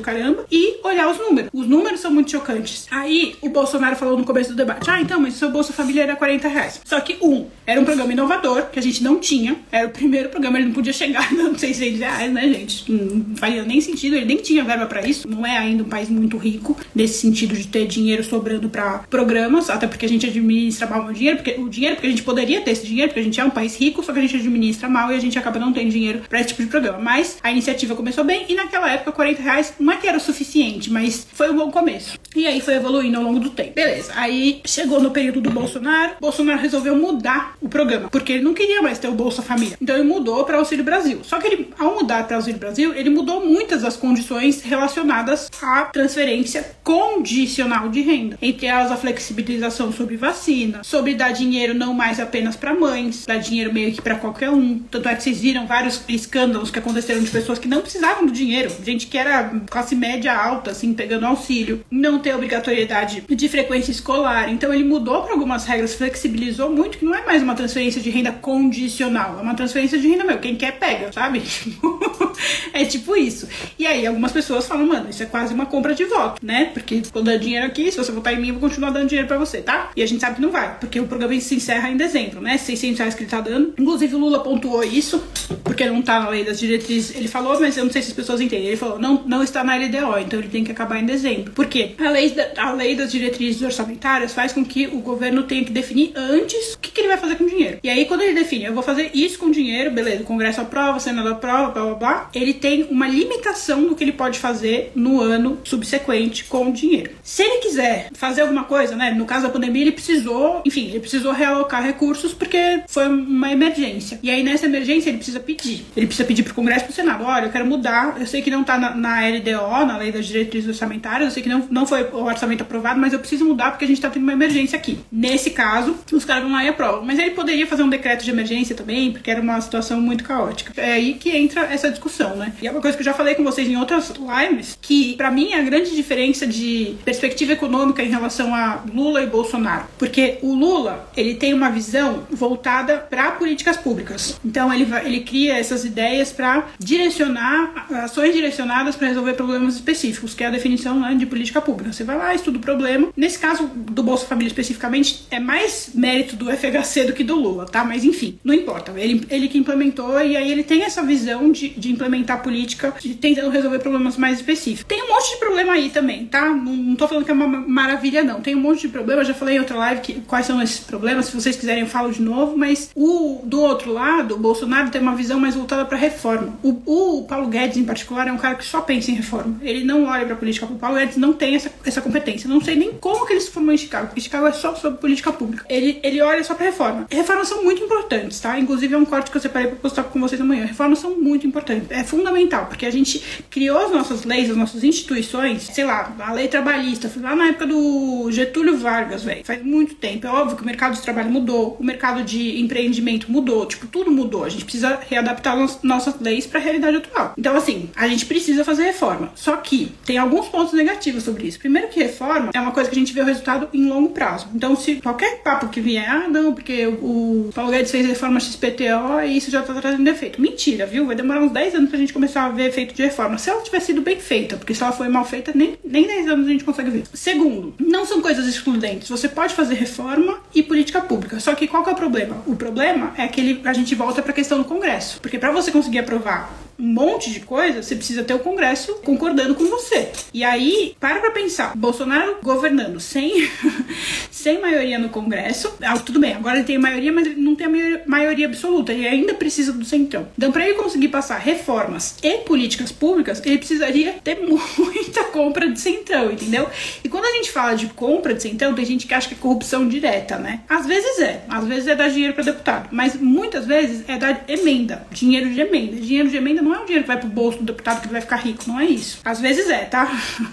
[0.00, 1.50] caramba e olhar os números.
[1.52, 2.86] Os números são muito chocantes.
[2.90, 6.02] Aí, o Bolsonaro falou no começo do debate: ah, então, mas o seu Bolsa Família
[6.02, 6.80] era 40 reais.
[6.84, 9.56] Só que, um, era um programa inovador, que a gente não tinha.
[9.70, 12.90] Era o primeiro programa, ele não podia chegar sei se reais, né, gente?
[12.90, 15.28] Não faria nem sentido, ele nem tinha verba para isso.
[15.28, 19.70] Não é ainda um país muito rico nesse sentido de ter dinheiro sobrando para programas,
[19.70, 22.60] até porque a gente administra mal o dinheiro, porque o dinheiro, porque a gente poderia
[22.60, 24.88] ter esse dinheiro, porque a gente é um país rico, só que a gente administra
[24.88, 26.98] mal e a gente acaba não tendo dinheiro para esse tipo de programa.
[26.98, 30.20] Mas a iniciativa começou bem e naquela época 40 reais não é que era o
[30.20, 32.18] suficiente, mas foi um bom começo.
[32.34, 33.74] E aí foi evoluindo ao longo do tempo.
[33.74, 34.12] Beleza.
[34.16, 38.82] Aí chegou no período do Bolsonaro, Bolsonaro resolveu mudar o programa, porque ele não queria
[38.82, 39.76] mais ter o Bolsa Família.
[39.80, 41.20] Então ele mudou para Auxílio Brasil.
[41.22, 45.82] Só que ele, ao mudar para Auxílio Brasil, ele mudou muitas das condições relacionadas à
[45.82, 48.38] transferência condicional de renda.
[48.40, 53.36] Entre elas, a flexibilização sobre vacina, sobre dar dinheiro não mais apenas para mães, dar
[53.36, 54.78] dinheiro meio que para qualquer um.
[54.90, 58.32] Tanto é que vocês viram vários escândalos que aconteceram de pessoas que não precisavam do
[58.32, 63.90] dinheiro, gente que era classe média alta, assim, pegando auxílio, não ter obrigatoriedade de frequência
[63.90, 64.50] escolar.
[64.50, 68.08] Então ele mudou para algumas regras, flexibilizou muito, que não é mais uma transferência de
[68.08, 71.42] renda condicional, é uma transferência de renda, meu, quem quer pega, sabe?
[72.72, 73.48] é tipo isso.
[73.78, 76.70] E aí algumas pessoas falam, mano, isso é quase uma compra de voto, né?
[76.72, 79.28] Porque quando dá dinheiro aqui, se você votar em mim, eu vou continuar dando dinheiro
[79.28, 79.90] pra você, tá?
[79.96, 82.56] E a gente sabe que não vai, porque o programa se encerra em dezembro, né?
[82.58, 83.74] 600 reais que ele tá dando.
[83.78, 85.22] Inclusive o Lula pontuou isso,
[85.62, 87.16] porque não tá na lei das diretrizes.
[87.16, 88.66] Ele falou, mas eu não sei se as pessoas entendem.
[88.66, 91.52] Ele falou, não, não está na LDO, então ele tem que acabar em dezembro.
[91.52, 91.94] Por quê?
[91.98, 95.72] A lei, da, a lei das diretrizes orçamentárias faz com que o governo tenha que
[95.72, 97.78] definir antes o que, que ele vai fazer com o dinheiro.
[97.82, 100.98] E aí, quando ele define, eu vou fazer isso com dinheiro, beleza, o Congresso aprova,
[100.98, 104.92] o Senado aprova, blá blá blá, ele tem uma limitação do que ele pode fazer
[104.94, 107.12] no ano subsequente com o dinheiro.
[107.22, 111.00] Se ele quiser fazer alguma coisa, né, no caso da pandemia, ele precisou, enfim, ele
[111.00, 114.18] precisou realocar recursos porque foi uma emergência.
[114.22, 115.84] E aí, nessa emergência, ele precisa pedir.
[115.96, 118.50] Ele precisa pedir pro Congresso e pro Senado: olha, eu quero mudar, eu sei que
[118.50, 121.86] não tá na, na LDO, na Lei das Diretrizes Orçamentárias, eu sei que não, não
[121.86, 124.76] foi o orçamento aprovado, mas eu preciso mudar porque a gente tá tendo uma emergência
[124.76, 124.98] aqui.
[125.10, 127.04] Nesse caso, os caras vão lá e aprovam.
[127.04, 130.72] Mas ele poderia fazer um decreto de emergência também, porque era uma situação muito caótica.
[130.76, 132.52] É aí que entra essa discussão, né?
[132.60, 135.30] E é uma coisa que eu já falei com vocês em outras lives, que para
[135.30, 139.84] mim é a grande diferença de perspectiva econômica em relação a Lula e Bolsonaro.
[139.98, 144.38] Porque o Lula, ele tem uma visão voltada para políticas públicas.
[144.44, 150.44] Então ele, ele cria essas ideias para direcionar ações direcionadas para resolver problemas específicos, que
[150.44, 151.92] é a definição né, de política pública.
[151.92, 153.08] Você vai lá, estuda o problema.
[153.16, 157.66] Nesse caso do Bolsa Família especificamente, é mais mérito do FHC do que do Lula,
[157.66, 157.84] tá?
[157.84, 158.92] Mas enfim, não importa.
[158.96, 163.50] Ele, ele que implementou e aí ele tem essa visão de, de implementar política tentando
[163.50, 164.84] resolver problemas mais específicos.
[164.84, 166.50] Tem um monte de problema aí também, tá?
[166.50, 168.40] Não, não tô falando que é uma maravilha, não.
[168.40, 169.24] Tem um monte de problema.
[169.24, 171.26] Já falei em outra live que, quais são esses problemas.
[171.26, 172.56] Se vocês quiserem, eu falo de novo.
[172.56, 176.58] Mas o do outro lado, o Bolsonaro tem uma visão mais voltada para reforma.
[176.62, 179.58] O, o Paulo Guedes, em particular, é um cara que só pensa em reforma.
[179.62, 180.66] Ele não olha para política.
[180.66, 182.48] O Paulo Guedes não tem essa, essa competência.
[182.48, 184.08] Não sei nem como que ele se formou em Chicago.
[184.08, 185.64] Porque Chicago é só sobre política pública.
[185.68, 187.06] Ele, ele olha só para reforma.
[187.10, 188.58] Reformas são muito importantes, tá?
[188.58, 190.64] Inclusive é um corte que eu separei para postar com vocês amanhã.
[190.64, 191.90] Reformas são muito importantes.
[191.94, 196.32] É fundamental, porque a gente criou as nossas leis, as nossas instituições, sei lá, a
[196.32, 199.44] lei trabalhista, foi lá na época do Getúlio Vargas, velho.
[199.44, 200.26] Faz muito tempo.
[200.26, 204.10] É óbvio que o mercado de trabalho mudou, o mercado de empreendimento mudou, tipo, tudo
[204.10, 204.44] mudou.
[204.44, 207.34] A gente precisa readaptar nossas leis para a realidade atual.
[207.38, 209.30] Então, assim, a gente precisa fazer reforma.
[209.34, 211.58] Só que tem alguns pontos negativos sobre isso.
[211.58, 214.48] Primeiro que reforma é uma coisa que a gente vê o resultado em longo prazo.
[214.54, 219.20] Então, se qualquer papo que vier, ah, não, porque o Paulo Guedes fez reforma XPTO
[219.24, 220.40] e isso já tá trazendo efeito.
[220.40, 221.06] Mentira, viu?
[221.06, 223.38] Vai demorar uns 10 anos pra gente começar a ver efeito de reforma.
[223.38, 226.28] Se ela tivesse sido bem feita, porque se ela foi mal feita, nem, nem 10
[226.28, 227.04] anos a gente consegue ver.
[227.12, 229.08] Segundo, não são coisas excludentes.
[229.08, 231.40] Você pode fazer reforma e política pública.
[231.40, 232.42] Só que qual que é o problema?
[232.46, 235.20] O problema é que ele, a gente volta pra questão do Congresso.
[235.20, 239.54] Porque para você conseguir aprovar um monte de coisa, você precisa ter o Congresso concordando
[239.54, 240.10] com você.
[240.32, 243.48] E aí, para pra pensar, Bolsonaro governando sem,
[244.30, 247.66] sem maioria no Congresso, ah, tudo bem, agora ele tem maioria, mas ele não tem
[247.66, 250.28] a maioria absoluta, ele ainda precisa do centrão.
[250.36, 255.80] Então, para ele conseguir passar reformas e políticas públicas, ele precisaria ter muita compra de
[255.80, 256.68] centrão, entendeu?
[257.02, 259.38] E quando a gente fala de compra de centrão, tem gente que acha que é
[259.38, 260.60] corrupção direta, né?
[260.68, 264.44] Às vezes é, às vezes é dar dinheiro para deputado, mas muitas vezes é dar
[264.48, 265.96] emenda, dinheiro de emenda.
[265.96, 268.20] Dinheiro de emenda não é um dinheiro que vai pro bolso do deputado que vai
[268.20, 269.20] ficar rico, não é isso.
[269.24, 270.10] Às vezes é, tá?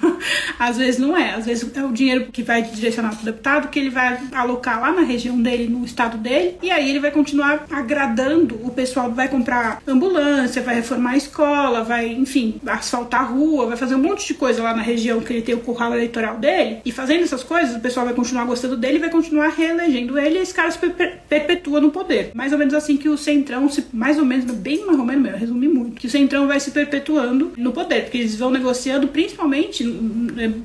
[0.60, 1.32] Às vezes não é.
[1.34, 4.91] Às vezes é o dinheiro que vai direcionar pro deputado que ele vai alocar lá
[4.91, 9.28] na região dele, no estado dele, e aí ele vai continuar agradando o pessoal, vai
[9.28, 14.28] comprar ambulância, vai reformar a escola, vai, enfim, asfaltar a rua, vai fazer um monte
[14.28, 17.43] de coisa lá na região que ele tem o curral eleitoral dele, e fazendo essas
[17.43, 20.80] coisas, o pessoal vai continuar gostando dele vai continuar reelegendo ele e esse cara se
[21.28, 22.32] perpetua no poder.
[22.34, 25.32] Mais ou menos assim que o Centrão, se, mais ou menos, bem mais ou menos,
[25.32, 29.07] eu resumi muito, que o Centrão vai se perpetuando no poder, porque eles vão negociando
[29.09, 29.83] principalmente,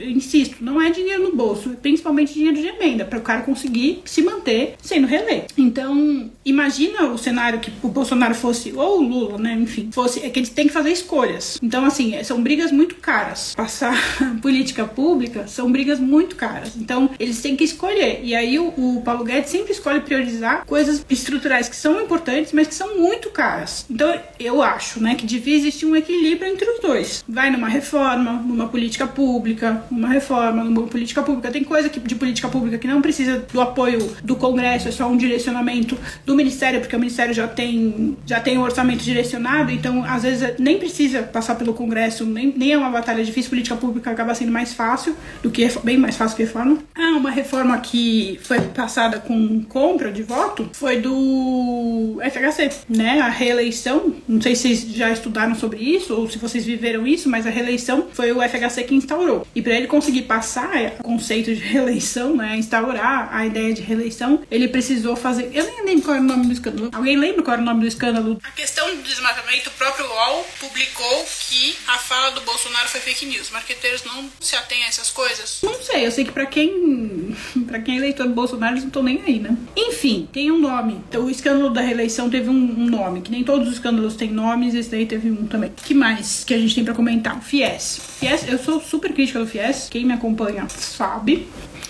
[0.00, 4.00] insisto, não é dinheiro no bolso, é principalmente dinheiro de emenda, para o cara conseguir
[4.06, 5.52] se manter sendo reeleito.
[5.58, 10.30] Então, imagina o cenário que o Bolsonaro fosse, ou o Lula, né, enfim, fosse, é
[10.30, 11.58] que eles têm que fazer escolhas.
[11.62, 13.54] Então, assim, é, são brigas muito caras.
[13.54, 13.94] Passar
[14.40, 16.76] política pública são brigas muito caras.
[16.76, 18.20] Então, eles têm que escolher.
[18.22, 22.68] E aí o, o Paulo Guedes sempre escolhe priorizar coisas estruturais que são importantes, mas
[22.68, 23.84] que são muito caras.
[23.90, 27.24] Então, eu acho, né, que devia existir um equilíbrio entre os dois.
[27.28, 31.50] Vai numa reforma, numa política pública, numa reforma, numa política pública.
[31.50, 35.08] Tem coisa que, de política pública que não precisa do apoio do Congresso, é só
[35.08, 40.04] um direcionamento do Ministério, porque o Ministério já tem, já tem um orçamento direcionado, então
[40.04, 44.10] às vezes nem precisa passar pelo Congresso, nem, nem é uma batalha difícil, política pública
[44.10, 46.78] acaba sendo mais fácil do que bem mais fácil que reforma.
[46.94, 53.20] Ah, uma reforma que foi passada com compra de voto foi do FHC, né?
[53.20, 57.28] A reeleição, não sei se vocês já estudaram sobre isso ou se vocês viveram isso,
[57.28, 59.46] mas a reeleição foi o FHC que instaurou.
[59.54, 64.42] E para ele conseguir passar o conceito de reeleição, né, instaurar a ideia de reeleição,
[64.50, 65.50] ele precisou fazer.
[65.52, 66.90] Eu nem lembro qual era o nome do escândalo.
[66.92, 68.38] Alguém lembra qual era o nome do escândalo?
[68.42, 73.26] A questão do desmatamento, o próprio UOL publicou que a fala do Bolsonaro foi fake
[73.26, 73.50] news.
[73.50, 75.60] Marqueteiros não se atêm a essas coisas?
[75.62, 77.34] Não sei, eu sei que para quem
[77.66, 79.56] para quem é eleitor do Bolsonaro, eles não estão nem aí, né?
[79.76, 81.00] Enfim, tem um nome.
[81.08, 84.30] Então, o escândalo da reeleição teve um, um, nome, que nem todos os escândalos têm
[84.30, 85.70] nomes, esse daí teve um também.
[85.74, 87.40] que mais que a gente tem para comentar?
[87.42, 88.00] Fies.
[88.18, 91.46] Fies, eu sou super crítica do Fies, quem me acompanha sabe.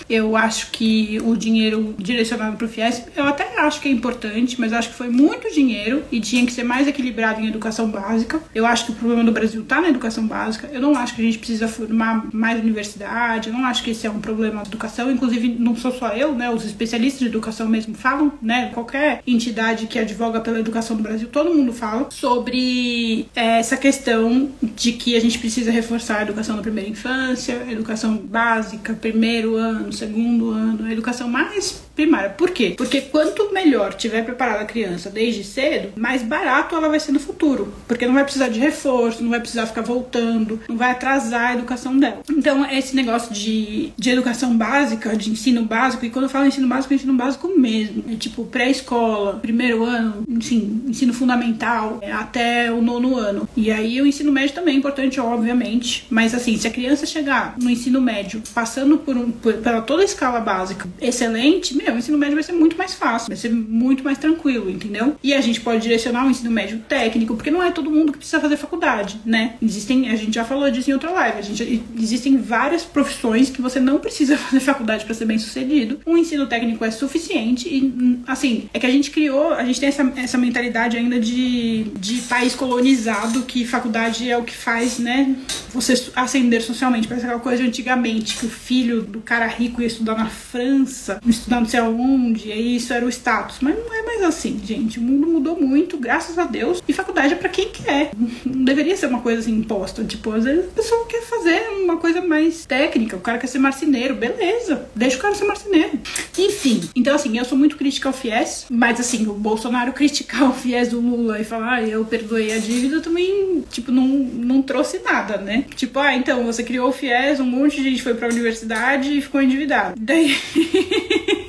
[0.09, 4.59] Eu acho que o dinheiro direcionado para o FIES, eu até acho que é importante,
[4.59, 8.39] mas acho que foi muito dinheiro e tinha que ser mais equilibrado em educação básica.
[8.53, 10.69] Eu acho que o problema do Brasil está na educação básica.
[10.71, 13.49] Eu não acho que a gente precisa formar mais universidade.
[13.49, 15.11] Eu não acho que esse é um problema da educação.
[15.11, 16.49] Inclusive, não sou só eu, né?
[16.49, 18.71] Os especialistas de educação mesmo falam, né?
[18.73, 24.49] Qualquer entidade que advoga pela educação do Brasil, todo mundo fala sobre é, essa questão
[24.61, 29.91] de que a gente precisa reforçar a educação na primeira infância, educação básica, primeiro ano,
[29.97, 32.29] segundo ano, a educação mais primária.
[32.29, 32.75] Por quê?
[32.77, 37.19] Porque quanto melhor tiver preparada a criança desde cedo, mais barato ela vai ser no
[37.19, 37.73] futuro.
[37.87, 41.53] Porque não vai precisar de reforço, não vai precisar ficar voltando, não vai atrasar a
[41.55, 42.21] educação dela.
[42.29, 46.67] Então, esse negócio de, de educação básica, de ensino básico, e quando eu falo ensino
[46.67, 48.03] básico, é ensino básico mesmo.
[48.11, 53.49] É tipo pré-escola, primeiro ano, enfim, ensino fundamental, é, até o nono ano.
[53.57, 56.05] E aí o ensino médio também é importante, obviamente.
[56.11, 60.03] Mas assim, se a criança chegar no ensino médio passando por, um, por pela toda
[60.03, 63.51] a escala básica excelente, meu, o ensino médio vai ser muito mais fácil, vai ser
[63.51, 65.15] muito mais tranquilo, entendeu?
[65.23, 68.17] E a gente pode direcionar o ensino médio técnico, porque não é todo mundo que
[68.17, 69.55] precisa fazer faculdade, né?
[69.61, 73.61] Existem, a gente já falou disso em outra live, a gente, existem várias profissões que
[73.61, 75.99] você não precisa fazer faculdade para ser bem sucedido.
[76.05, 79.89] Um ensino técnico é suficiente e, assim, é que a gente criou, a gente tem
[79.89, 85.35] essa, essa mentalidade ainda de, de país colonizado, que faculdade é o que faz, né,
[85.73, 87.07] você ascender socialmente.
[87.07, 91.59] Parece aquela coisa antigamente, que o filho do cara rico ia estudar na França, estudar
[91.59, 93.57] não sei aonde, e isso era o status.
[93.61, 94.99] Mas não é mais assim, gente.
[94.99, 96.81] O mundo mudou muito, graças a Deus.
[96.87, 98.11] E faculdade é pra quem quer.
[98.45, 100.03] Não deveria ser uma coisa assim imposta.
[100.03, 103.15] Tipo, às vezes a pessoa quer fazer uma coisa mais técnica.
[103.15, 104.89] O cara quer ser marceneiro, beleza.
[104.95, 105.99] Deixa o cara ser marceneiro.
[106.37, 110.53] Enfim, então assim, eu sou muito crítica ao FIES, mas assim, o Bolsonaro criticar o
[110.53, 114.99] FIES do Lula e falar, ah, eu perdoei a dívida também, tipo, não, não trouxe
[114.99, 115.65] nada, né?
[115.75, 119.21] Tipo, ah, então você criou o FIES, um monte de gente foi pra universidade e
[119.21, 119.95] ficou endividado.
[119.99, 120.35] Daí.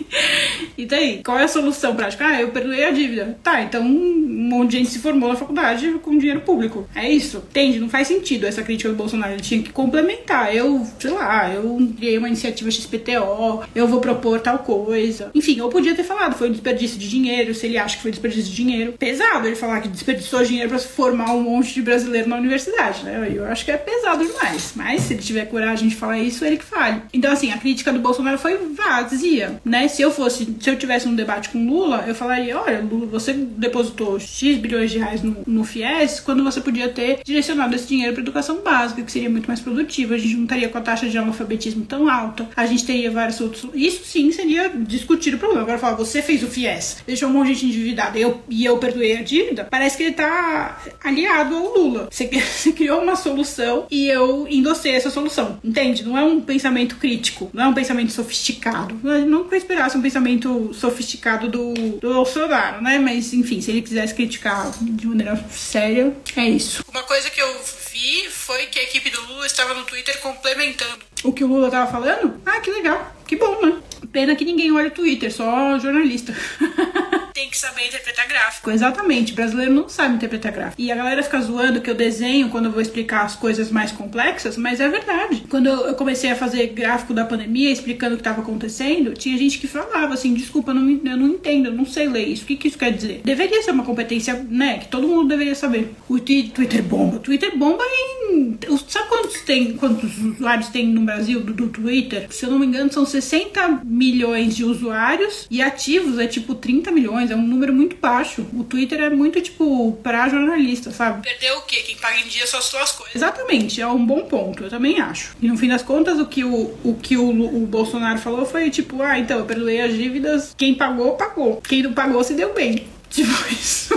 [0.76, 2.26] E daí, qual é a solução prática?
[2.26, 3.36] Ah, eu perdoei a dívida.
[3.42, 6.88] Tá, então um monte de gente se formou na faculdade com dinheiro público.
[6.94, 7.38] É isso.
[7.50, 7.80] Entende?
[7.80, 9.32] Não faz sentido essa crítica do Bolsonaro.
[9.32, 10.54] Ele tinha que complementar.
[10.54, 15.30] Eu, sei lá, eu criei uma iniciativa XPTO, eu vou propor tal coisa.
[15.34, 18.10] Enfim, eu podia ter falado, foi um desperdício de dinheiro, se ele acha que foi
[18.10, 18.92] desperdício de dinheiro.
[18.92, 23.30] Pesado ele falar que desperdiçou dinheiro para formar um monte de brasileiro na universidade, né?
[23.34, 24.72] Eu acho que é pesado demais.
[24.74, 27.02] Mas se ele tiver coragem de falar isso, ele que fale.
[27.12, 29.88] Então, assim, a crítica do Bolsonaro foi vazia, né?
[29.98, 33.32] Se eu fosse, se eu tivesse um debate com Lula, eu falaria: olha, Lula, você
[33.32, 38.12] depositou X bilhões de reais no, no FIES quando você podia ter direcionado esse dinheiro
[38.12, 40.14] para educação básica, que seria muito mais produtiva.
[40.14, 43.40] A gente não estaria com a taxa de analfabetismo tão alta, a gente teria vários
[43.40, 43.66] outros.
[43.74, 45.62] Isso sim seria discutir o problema.
[45.62, 48.78] Agora, falar, você fez o FIES, deixou um monte de gente endividada eu, e eu
[48.78, 52.06] perdoei a dívida, parece que ele tá aliado ao Lula.
[52.08, 55.58] Você, você criou uma solução e eu endossei essa solução.
[55.64, 56.04] Entende?
[56.04, 58.96] Não é um pensamento crítico, não é um pensamento sofisticado.
[59.02, 59.56] Eu nunca
[59.96, 62.98] um pensamento sofisticado do, do Bolsonaro, né?
[62.98, 66.84] Mas, enfim, se ele quisesse criticar de maneira séria, é isso.
[66.90, 71.07] Uma coisa que eu vi foi que a equipe do Lula estava no Twitter complementando
[71.24, 72.40] o que o Lula tava falando.
[72.44, 73.14] Ah, que legal.
[73.26, 73.78] Que bom, né?
[74.12, 76.34] Pena que ninguém olha o Twitter, só jornalista.
[77.38, 78.68] tem que saber interpretar gráfico.
[78.68, 80.82] Exatamente, o brasileiro não sabe interpretar gráfico.
[80.82, 83.92] E a galera fica zoando que eu desenho quando eu vou explicar as coisas mais
[83.92, 85.44] complexas, mas é verdade.
[85.48, 89.60] Quando eu comecei a fazer gráfico da pandemia, explicando o que estava acontecendo, tinha gente
[89.60, 92.42] que falava assim: desculpa, eu não, eu não entendo, eu não sei ler isso.
[92.42, 93.20] O que, que isso quer dizer?
[93.24, 94.78] Deveria ser uma competência, né?
[94.78, 95.94] Que todo mundo deveria saber.
[96.08, 97.16] O Twitter bomba.
[97.16, 98.58] O Twitter bomba em.
[98.88, 99.08] Sabe
[99.48, 102.26] tem, quantos usuários tem no Brasil do, do Twitter?
[102.28, 106.90] Se eu não me engano, são 60 milhões de usuários e ativos é tipo 30
[106.92, 108.46] milhões é um número muito baixo.
[108.52, 111.22] O Twitter é muito, tipo, pra jornalista, sabe?
[111.22, 111.76] Perdeu o quê?
[111.76, 113.16] Quem paga em dia só as suas coisas.
[113.16, 115.34] Exatamente, é um bom ponto, eu também acho.
[115.40, 118.68] E no fim das contas, o que o, o, que o, o Bolsonaro falou foi
[118.68, 121.62] tipo, ah, então, eu perdoei as dívidas, quem pagou, pagou.
[121.66, 122.86] Quem não pagou, se deu bem.
[123.08, 123.94] Tipo isso.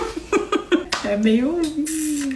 [1.03, 1.59] é meio.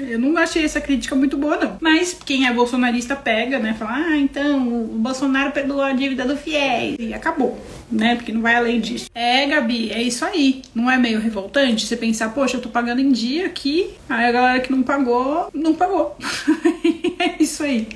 [0.08, 1.78] Eu não achei essa crítica muito boa, não.
[1.82, 3.74] Mas quem é bolsonarista pega, né?
[3.74, 7.60] Fala, ah, então o Bolsonaro perdoou a dívida do FIES e acabou
[7.92, 8.16] né?
[8.16, 9.10] Porque não vai além disso.
[9.14, 10.62] É, Gabi, é isso aí.
[10.74, 14.32] Não é meio revoltante você pensar, poxa, eu tô pagando em dia aqui, aí a
[14.32, 16.18] galera que não pagou, não pagou.
[17.20, 17.88] é isso aí.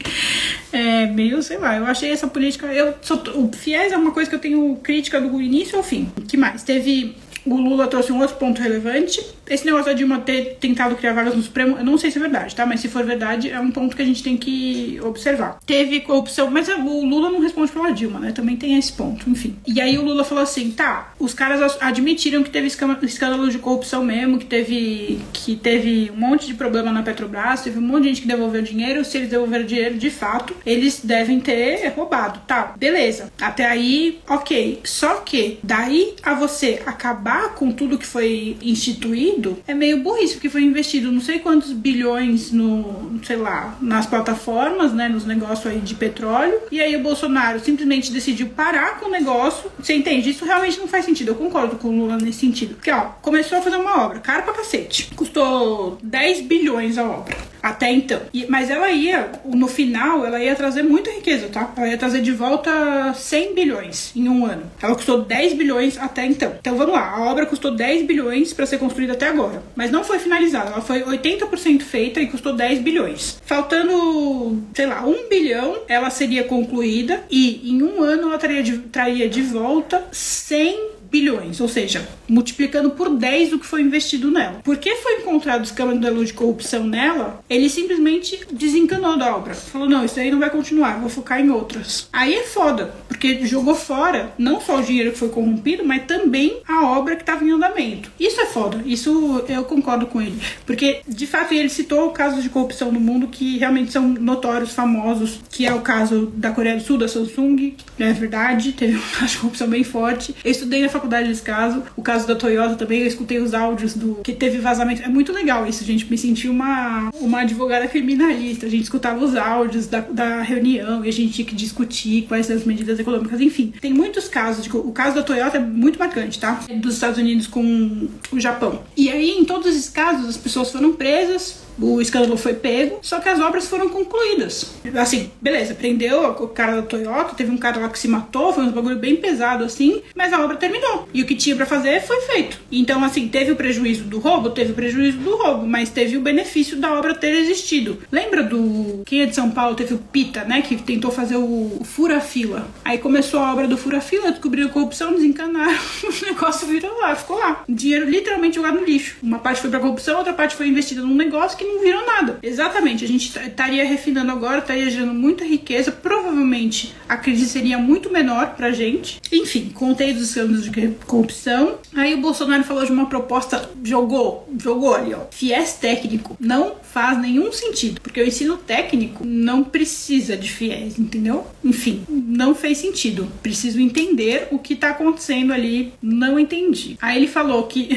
[0.71, 2.67] É meio, sei lá, eu achei essa política.
[2.67, 6.11] Eu sou, o FIES é uma coisa que eu tenho crítica do início ao fim.
[6.27, 6.63] Que mais?
[6.63, 7.15] Teve
[7.49, 9.25] o Lula trouxe um outro ponto relevante.
[9.47, 12.21] Esse negócio da Dilma ter tentado criar vagas no Supremo, eu não sei se é
[12.21, 12.65] verdade, tá?
[12.65, 15.59] Mas se for verdade, é um ponto que a gente tem que observar.
[15.65, 18.31] Teve corrupção, mas o Lula não responde pela Dilma, né?
[18.31, 19.55] Também tem esse ponto, enfim.
[19.65, 24.03] E aí o Lula falou assim: tá, os caras admitiram que teve escândalo de corrupção
[24.03, 28.09] mesmo, que teve, que teve um monte de problema na Petrobras, teve um monte de
[28.09, 29.03] gente que devolveu dinheiro.
[29.03, 32.73] Se eles devolveram dinheiro de fato, eles devem ter roubado, tá?
[32.77, 33.31] Beleza.
[33.41, 34.81] Até aí, ok.
[34.83, 40.33] Só que daí a você acabar acabar com tudo que foi instituído é meio burrice,
[40.33, 45.65] porque foi investido não sei quantos bilhões no, sei lá, nas plataformas, né, nos negócios
[45.71, 49.71] aí de petróleo, e aí o Bolsonaro simplesmente decidiu parar com o negócio.
[49.79, 50.29] Você entende?
[50.29, 51.29] Isso realmente não faz sentido.
[51.29, 52.75] Eu concordo com o Lula nesse sentido.
[52.75, 55.11] Porque, ó, começou a fazer uma obra, caro pra cacete.
[55.15, 57.37] Custou 10 bilhões a obra.
[57.61, 58.21] Até então.
[58.33, 61.71] E, mas ela ia, no final, ela ia trazer muita riqueza, tá?
[61.75, 64.63] Ela ia trazer de volta 100 bilhões em um ano.
[64.81, 66.53] Ela custou 10 bilhões até então.
[66.59, 69.61] Então vamos lá, a obra custou 10 bilhões para ser construída até agora.
[69.75, 73.39] Mas não foi finalizada, ela foi 80% feita e custou 10 bilhões.
[73.45, 78.77] Faltando, sei lá, 1 bilhão, ela seria concluída e em um ano ela traria de,
[78.79, 84.61] traria de volta 100 bilhões, ou seja, multiplicando por 10 o que foi investido nela.
[84.63, 89.53] Porque foi encontrado escândalo de corrupção nela, ele simplesmente desencanou da obra.
[89.53, 92.07] Falou: não, isso aí não vai continuar, vou focar em outras.
[92.11, 96.61] Aí é foda, porque jogou fora não só o dinheiro que foi corrompido, mas também
[96.67, 98.11] a obra que estava em andamento.
[98.19, 100.39] Isso é foda, isso eu concordo com ele.
[100.65, 105.39] Porque, de fato, ele citou casos de corrupção no mundo que realmente são notórios, famosos,
[105.49, 109.33] que é o caso da Coreia do Sul, da Samsung, é verdade, teve um caso
[109.33, 110.35] de corrupção bem forte.
[110.43, 111.83] Eu estudei na faculdade desse caso.
[111.95, 115.01] O caso da Toyota também, eu escutei os áudios do que teve vazamento.
[115.01, 116.09] É muito legal isso, gente.
[116.09, 118.65] Me senti uma, uma advogada criminalista.
[118.65, 122.45] A gente escutava os áudios da, da reunião e a gente tinha que discutir quais
[122.45, 123.39] são as medidas econômicas.
[123.41, 124.63] Enfim, tem muitos casos.
[124.63, 126.61] De, o caso da Toyota é muito marcante, tá?
[126.75, 128.83] Dos Estados Unidos com o Japão.
[128.95, 133.19] E aí, em todos esses casos, as pessoas foram presas o escândalo foi pego, só
[133.19, 134.73] que as obras foram concluídas.
[134.95, 138.63] Assim, beleza, prendeu o cara da Toyota, teve um cara lá que se matou, foi
[138.63, 141.07] um bagulho bem pesado assim, mas a obra terminou.
[141.13, 142.59] E o que tinha para fazer foi feito.
[142.71, 144.49] Então, assim, teve o prejuízo do roubo?
[144.49, 147.99] Teve o prejuízo do roubo, mas teve o benefício da obra ter existido.
[148.11, 149.03] Lembra do.
[149.05, 149.75] Quem é de São Paulo?
[149.75, 150.61] Teve o Pita, né?
[150.61, 152.67] Que tentou fazer o, o fura-fila.
[152.83, 155.79] Aí começou a obra do fura-fila, descobriram corrupção, desencanaram.
[156.03, 157.63] o negócio virou lá, ficou lá.
[157.67, 159.17] Dinheiro literalmente jogado no lixo.
[159.21, 162.39] Uma parte foi pra corrupção, outra parte foi investida num negócio que não virou nada.
[162.41, 165.91] Exatamente, a gente estaria refinando agora, estaria gerando muita riqueza.
[165.91, 169.19] Provavelmente a crise seria muito menor pra gente.
[169.31, 171.79] Enfim, contei dos escândalos de corrupção.
[171.95, 175.21] Aí o Bolsonaro falou de uma proposta, jogou, jogou ali, ó.
[175.31, 176.37] Fies técnico.
[176.39, 181.45] Não faz nenhum sentido, porque o ensino técnico não precisa de fiéis, entendeu?
[181.63, 183.27] Enfim, não fez sentido.
[183.41, 185.93] Preciso entender o que tá acontecendo ali.
[186.01, 186.97] Não entendi.
[187.01, 187.89] Aí ele falou que.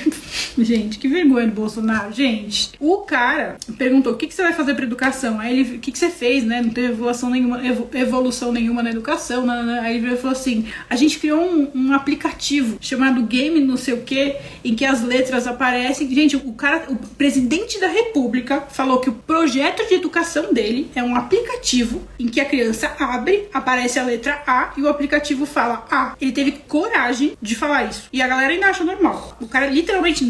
[0.58, 2.12] gente, que vergonha do Bolsonaro.
[2.12, 5.40] Gente, o cara perguntou: o que, que você vai fazer pra educação?
[5.40, 6.60] Aí ele: o que, que você fez, né?
[6.60, 7.60] Não teve evolução nenhuma,
[7.94, 9.46] evolução nenhuma na educação.
[9.46, 9.80] Né, né?
[9.80, 14.02] Aí ele falou assim: a gente criou um, um aplicativo chamado Game não sei o
[14.02, 16.12] que, em que as letras aparecem.
[16.12, 21.02] Gente, o cara, o presidente da República falou que o projeto de educação dele é
[21.02, 25.86] um aplicativo em que a criança abre, aparece a letra A e o aplicativo fala
[25.90, 26.14] A.
[26.20, 28.08] Ele teve coragem de falar isso.
[28.12, 29.36] E a galera ainda acha normal.
[29.40, 30.24] O cara literalmente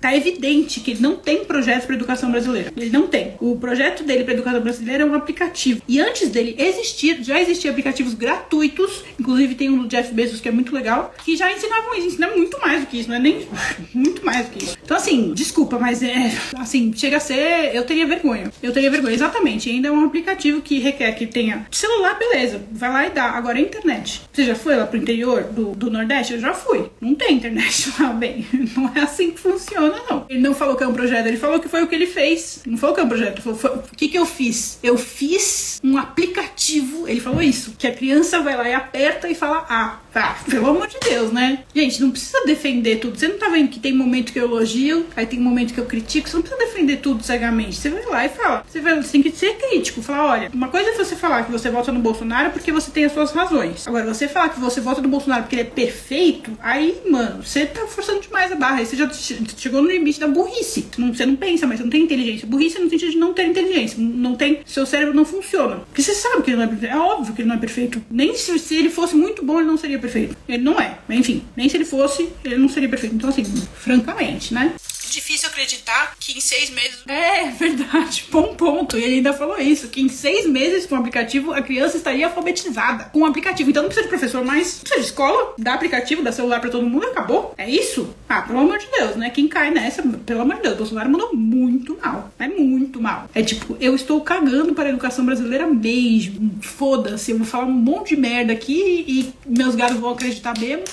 [0.00, 2.72] tá evidente que ele não tem projeto para educação brasileira.
[2.76, 3.34] Ele não tem.
[3.40, 5.80] O projeto dele para educação brasileira é um aplicativo.
[5.86, 10.48] E antes dele existir, já existiam aplicativos gratuitos, inclusive tem um do Jeff Bezos que
[10.48, 12.08] é muito legal, que já ensinavam isso.
[12.08, 13.46] Ensina muito mais do que isso, não é nem
[13.94, 14.76] muito mais do que isso.
[14.82, 18.50] Então assim, desculpa, mas é assim, chega a ser, eu teria vergonha.
[18.62, 19.70] Eu teria vergonha, exatamente.
[19.70, 23.30] Ainda é um aplicativo que requer que tenha celular, beleza, vai lá e dá.
[23.30, 24.22] Agora é internet.
[24.32, 26.34] Você já foi lá pro interior do, do Nordeste?
[26.34, 26.90] Eu já fui.
[27.00, 28.46] Não tem internet lá, bem.
[28.76, 30.26] Não é assim que funciona, não.
[30.28, 32.62] Ele não falou que é um projeto, ele falou que foi o que ele fez.
[32.66, 34.78] Não falou que é um projeto, falou, foi, o que que eu fiz?
[34.82, 39.34] Eu fiz um aplicativo, ele falou isso, que a criança vai lá e aperta e
[39.34, 40.00] fala ah.
[40.12, 41.62] Tá, pelo amor de Deus, né?
[41.74, 43.16] Gente, não precisa defender tudo.
[43.16, 45.86] Você não tá vendo que tem momento que eu elogio, aí tem momento que eu
[45.86, 46.28] critico.
[46.28, 47.76] Você não precisa defender tudo cegamente.
[47.76, 48.64] Você vai lá e fala.
[48.68, 50.02] Você, vai, você tem que ser crítico.
[50.02, 53.04] Falar, olha, uma coisa é você falar que você vota no Bolsonaro porque você tem
[53.04, 53.86] as suas razões.
[53.86, 57.66] Agora, você falar que você vota no Bolsonaro porque ele é perfeito, aí, mano, você
[57.66, 58.78] tá forçando demais a barra.
[58.78, 59.08] Aí você já
[59.56, 60.88] chegou no limite da burrice.
[60.98, 62.46] Não, você não pensa, mas você não tem inteligência.
[62.46, 63.98] Burrice no sentido de não ter inteligência.
[64.00, 64.60] Não tem.
[64.64, 65.76] Seu cérebro não funciona.
[65.76, 66.94] Porque você sabe que ele não é perfeito.
[66.94, 68.02] É óbvio que ele não é perfeito.
[68.10, 70.36] Nem se, se ele fosse muito bom, ele não seria perfeito.
[70.48, 70.98] Ele não é.
[71.10, 73.14] Enfim, nem se ele fosse, ele não seria perfeito.
[73.14, 74.74] Então, assim, francamente, né?
[75.10, 77.00] Difícil acreditar que em seis meses.
[77.06, 78.26] É, verdade.
[78.30, 78.98] Bom ponto.
[78.98, 82.26] E ele ainda falou isso: que em seis meses com o aplicativo a criança estaria
[82.26, 83.70] alfabetizada com o aplicativo.
[83.70, 86.86] Então não precisa de professor mais, precisa de escola, dá aplicativo, dá celular para todo
[86.86, 87.54] mundo acabou.
[87.58, 88.14] É isso?
[88.28, 89.30] Ah, pelo amor de Deus, né?
[89.30, 92.32] Quem cai nessa, pelo amor de Deus, Bolsonaro mandou muito mal.
[92.38, 93.28] É muito mal.
[93.34, 96.58] É tipo, eu estou cagando para a educação brasileira mesmo.
[96.60, 100.84] Foda-se, eu vou falar um monte de merda aqui e meus gatos vão acreditar mesmo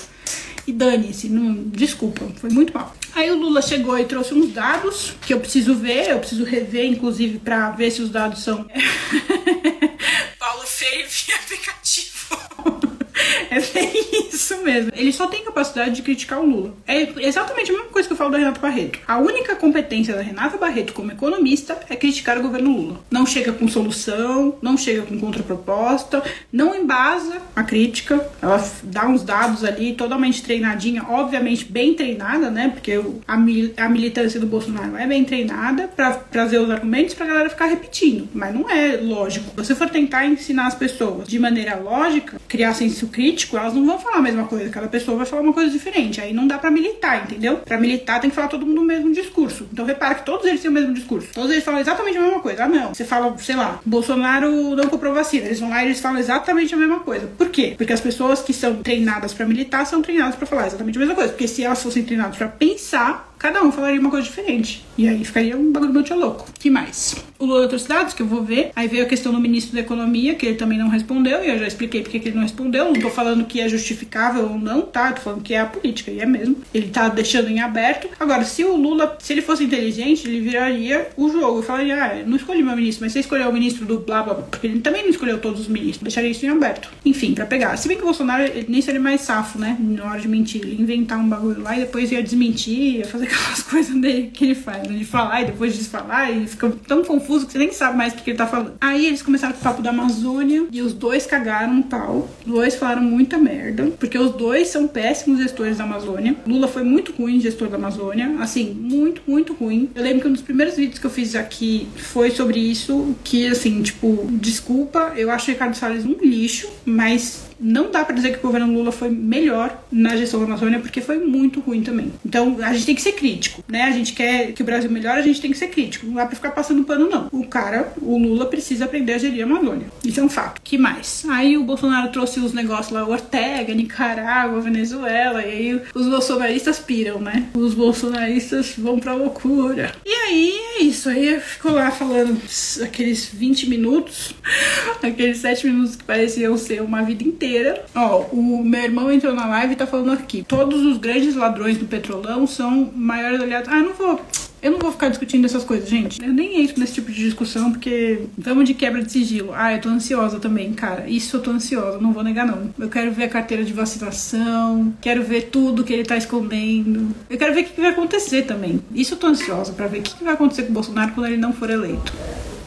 [0.68, 1.28] e dane-se,
[1.66, 2.94] desculpa, foi muito mal.
[3.18, 6.84] Aí o Lula chegou e trouxe uns dados que eu preciso ver, eu preciso rever,
[6.84, 8.64] inclusive, para ver se os dados são.
[10.38, 10.62] Paulo
[11.08, 12.87] via aplicativo.
[13.50, 13.92] É bem
[14.30, 14.92] isso mesmo.
[14.94, 16.74] Ele só tem capacidade de criticar o Lula.
[16.86, 18.98] É exatamente a mesma coisa que eu falo da Renata Barreto.
[19.06, 23.00] A única competência da Renata Barreto como economista é criticar o governo Lula.
[23.10, 28.28] Não chega com solução, não chega com contraproposta, não embasa a crítica.
[28.40, 32.68] Ela dá uns dados ali totalmente treinadinha, obviamente bem treinada, né?
[32.68, 37.26] Porque a, mil a militância do Bolsonaro é bem treinada para trazer os argumentos pra
[37.26, 38.28] galera ficar repetindo.
[38.32, 39.50] Mas não é lógico.
[39.50, 43.84] Se você for tentar ensinar as pessoas de maneira lógica, criar senso crítico, elas não
[43.84, 44.70] vão falar a mesma coisa.
[44.70, 46.20] Cada pessoa vai falar uma coisa diferente.
[46.20, 47.58] Aí não dá para militar, entendeu?
[47.58, 49.68] Para militar tem que falar todo mundo o mesmo discurso.
[49.72, 51.28] Então repara que todos eles têm o mesmo discurso.
[51.32, 52.64] Todos eles falam exatamente a mesma coisa.
[52.64, 52.94] Ah, não.
[52.94, 55.46] Você fala, sei lá, Bolsonaro não comprou vacina.
[55.46, 57.26] Eles vão lá e eles falam exatamente a mesma coisa.
[57.38, 57.74] Por quê?
[57.76, 61.14] Porque as pessoas que são treinadas para militar são treinadas para falar exatamente a mesma
[61.14, 61.30] coisa.
[61.30, 64.84] Porque se elas fossem treinadas para pensar, cada um falaria uma coisa diferente.
[64.96, 66.46] E aí ficaria um bagulho muito louco.
[66.58, 67.14] que mais?
[67.38, 68.72] O Lula outros dados que eu vou ver.
[68.74, 71.58] Aí veio a questão do ministro da Economia, que ele também não respondeu, e eu
[71.58, 72.86] já expliquei porque que ele não respondeu.
[72.86, 75.12] Não tô falando que é justificável ou não, tá?
[75.12, 76.56] Tô falando que é a política, e é mesmo.
[76.74, 78.08] Ele tá deixando em aberto.
[78.18, 81.58] Agora, se o Lula, se ele fosse inteligente, ele viraria o jogo.
[81.58, 84.34] Eu falaria, ah, não escolhi meu ministro, mas você escolheu o ministro do blá blá
[84.34, 84.42] blá.
[84.44, 86.02] Porque ele também não escolheu todos os ministros.
[86.02, 86.90] Deixaria isso em aberto.
[87.04, 87.76] Enfim, pra pegar.
[87.76, 89.76] Se bem que o Bolsonaro, ele nem seria mais safo, né?
[89.78, 90.62] Na hora de mentir.
[90.62, 94.44] Ele inventar um bagulho lá e depois ia desmentir, ia fazer aquelas coisas dele que
[94.44, 94.96] ele faz, né?
[94.96, 98.16] De falar e depois desfalar, e fica tão confuso que você nem sabe mais o
[98.16, 98.74] que ele tá falando.
[98.80, 102.28] Aí eles começaram com o papo da Amazônia e os dois cagaram um pau.
[102.40, 106.36] Os dois falaram muita merda, porque os dois são péssimos gestores da Amazônia.
[106.46, 109.90] Lula foi muito ruim gestor da Amazônia, assim, muito, muito ruim.
[109.94, 113.46] Eu lembro que um dos primeiros vídeos que eu fiz aqui foi sobre isso, que
[113.46, 118.32] assim, tipo, desculpa, eu acho o Ricardo Salles um lixo, mas não dá para dizer
[118.32, 122.12] que o governo Lula foi melhor na gestão da Amazônia, porque foi muito ruim também.
[122.24, 123.82] Então a gente tem que ser crítico, né?
[123.82, 126.06] A gente quer que o Brasil melhore, a gente tem que ser crítico.
[126.06, 127.28] Não dá pra ficar passando pano, não.
[127.32, 129.86] O cara, o Lula, precisa aprender a gerir a Amazônia.
[130.04, 130.60] Isso é um fato.
[130.62, 131.24] que mais?
[131.28, 137.20] Aí o Bolsonaro trouxe os negócios lá, Ortega, Nicarágua, Venezuela, e aí os bolsonaristas piram,
[137.20, 137.48] né?
[137.54, 139.92] Os bolsonaristas vão pra loucura.
[140.04, 141.08] E aí é isso.
[141.08, 142.40] Aí ficou lá falando
[142.82, 144.34] aqueles 20 minutos,
[145.02, 147.84] aqueles 7 minutos que pareciam ser uma vida inteira inteira.
[147.94, 150.44] Ó, o meu irmão entrou na live e tá falando aqui.
[150.46, 153.68] Todos os grandes ladrões do petrolão são maiores aliados.
[153.68, 154.20] Ah, não vou.
[154.60, 156.20] Eu não vou ficar discutindo essas coisas, gente.
[156.20, 159.52] Eu nem entro nesse tipo de discussão, porque vamos de quebra de sigilo.
[159.54, 161.08] Ah, eu tô ansiosa também, cara.
[161.08, 162.68] Isso eu tô ansiosa, não vou negar, não.
[162.76, 167.14] Eu quero ver a carteira de vacinação, quero ver tudo que ele tá escondendo.
[167.30, 168.82] Eu quero ver o que vai acontecer também.
[168.92, 171.36] Isso eu tô ansiosa para ver o que vai acontecer com o Bolsonaro quando ele
[171.36, 172.12] não for eleito.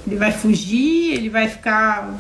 [0.08, 2.18] Ele vai fugir, ele vai ficar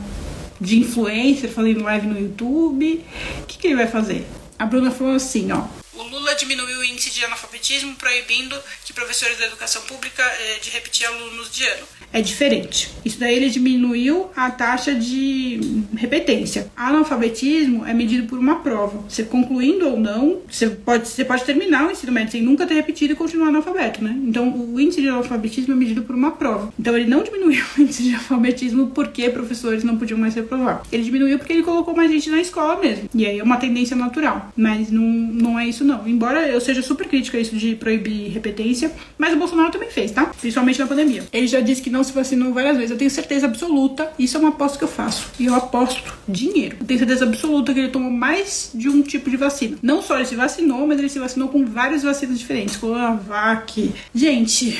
[0.62, 3.04] de influencer fazendo live no YouTube.
[3.42, 4.26] O que, que ele vai fazer?
[4.58, 5.64] A Bruna falou assim, ó.
[6.12, 8.56] Lula diminuiu o índice de analfabetismo, proibindo
[8.86, 11.88] que professores da educação pública eh, de repetir alunos de ano.
[12.14, 12.92] É diferente.
[13.06, 16.70] Isso daí ele diminuiu a taxa de repetência.
[16.76, 19.04] Analfabetismo é medido por uma prova.
[19.08, 22.74] Você concluindo ou não, você pode, você pode terminar o ensino médio sem nunca ter
[22.74, 24.14] repetido e continuar analfabeto, né?
[24.24, 26.74] Então o índice de analfabetismo é medido por uma prova.
[26.78, 30.84] Então ele não diminuiu o índice de analfabetismo porque professores não podiam mais reprovar.
[30.92, 33.10] Ele diminuiu porque ele colocou mais gente na escola mesmo.
[33.16, 34.52] E aí é uma tendência natural.
[34.58, 36.01] Mas não, não é isso não.
[36.08, 40.12] Embora eu seja super crítica a isso de proibir repetência, mas o Bolsonaro também fez,
[40.12, 40.26] tá?
[40.26, 41.24] Principalmente na pandemia.
[41.32, 42.92] Ele já disse que não se vacinou várias vezes.
[42.92, 45.32] Eu tenho certeza absoluta, isso é uma aposta que eu faço.
[45.40, 46.78] E eu aposto dinheiro.
[46.80, 49.78] Eu tenho certeza absoluta que ele tomou mais de um tipo de vacina.
[49.82, 52.76] Não só ele se vacinou, mas ele se vacinou com várias vacinas diferentes.
[52.76, 53.92] Coronavac.
[54.14, 54.78] Gente,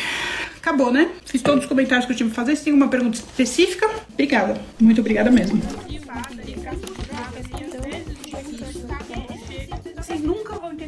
[0.58, 1.10] acabou, né?
[1.26, 2.56] Fiz todos os comentários que eu tinha pra fazer.
[2.56, 4.62] Se tem uma pergunta específica, obrigada.
[4.80, 5.62] Muito obrigada mesmo.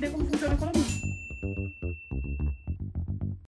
[0.03, 0.82] entender como funciona a economia.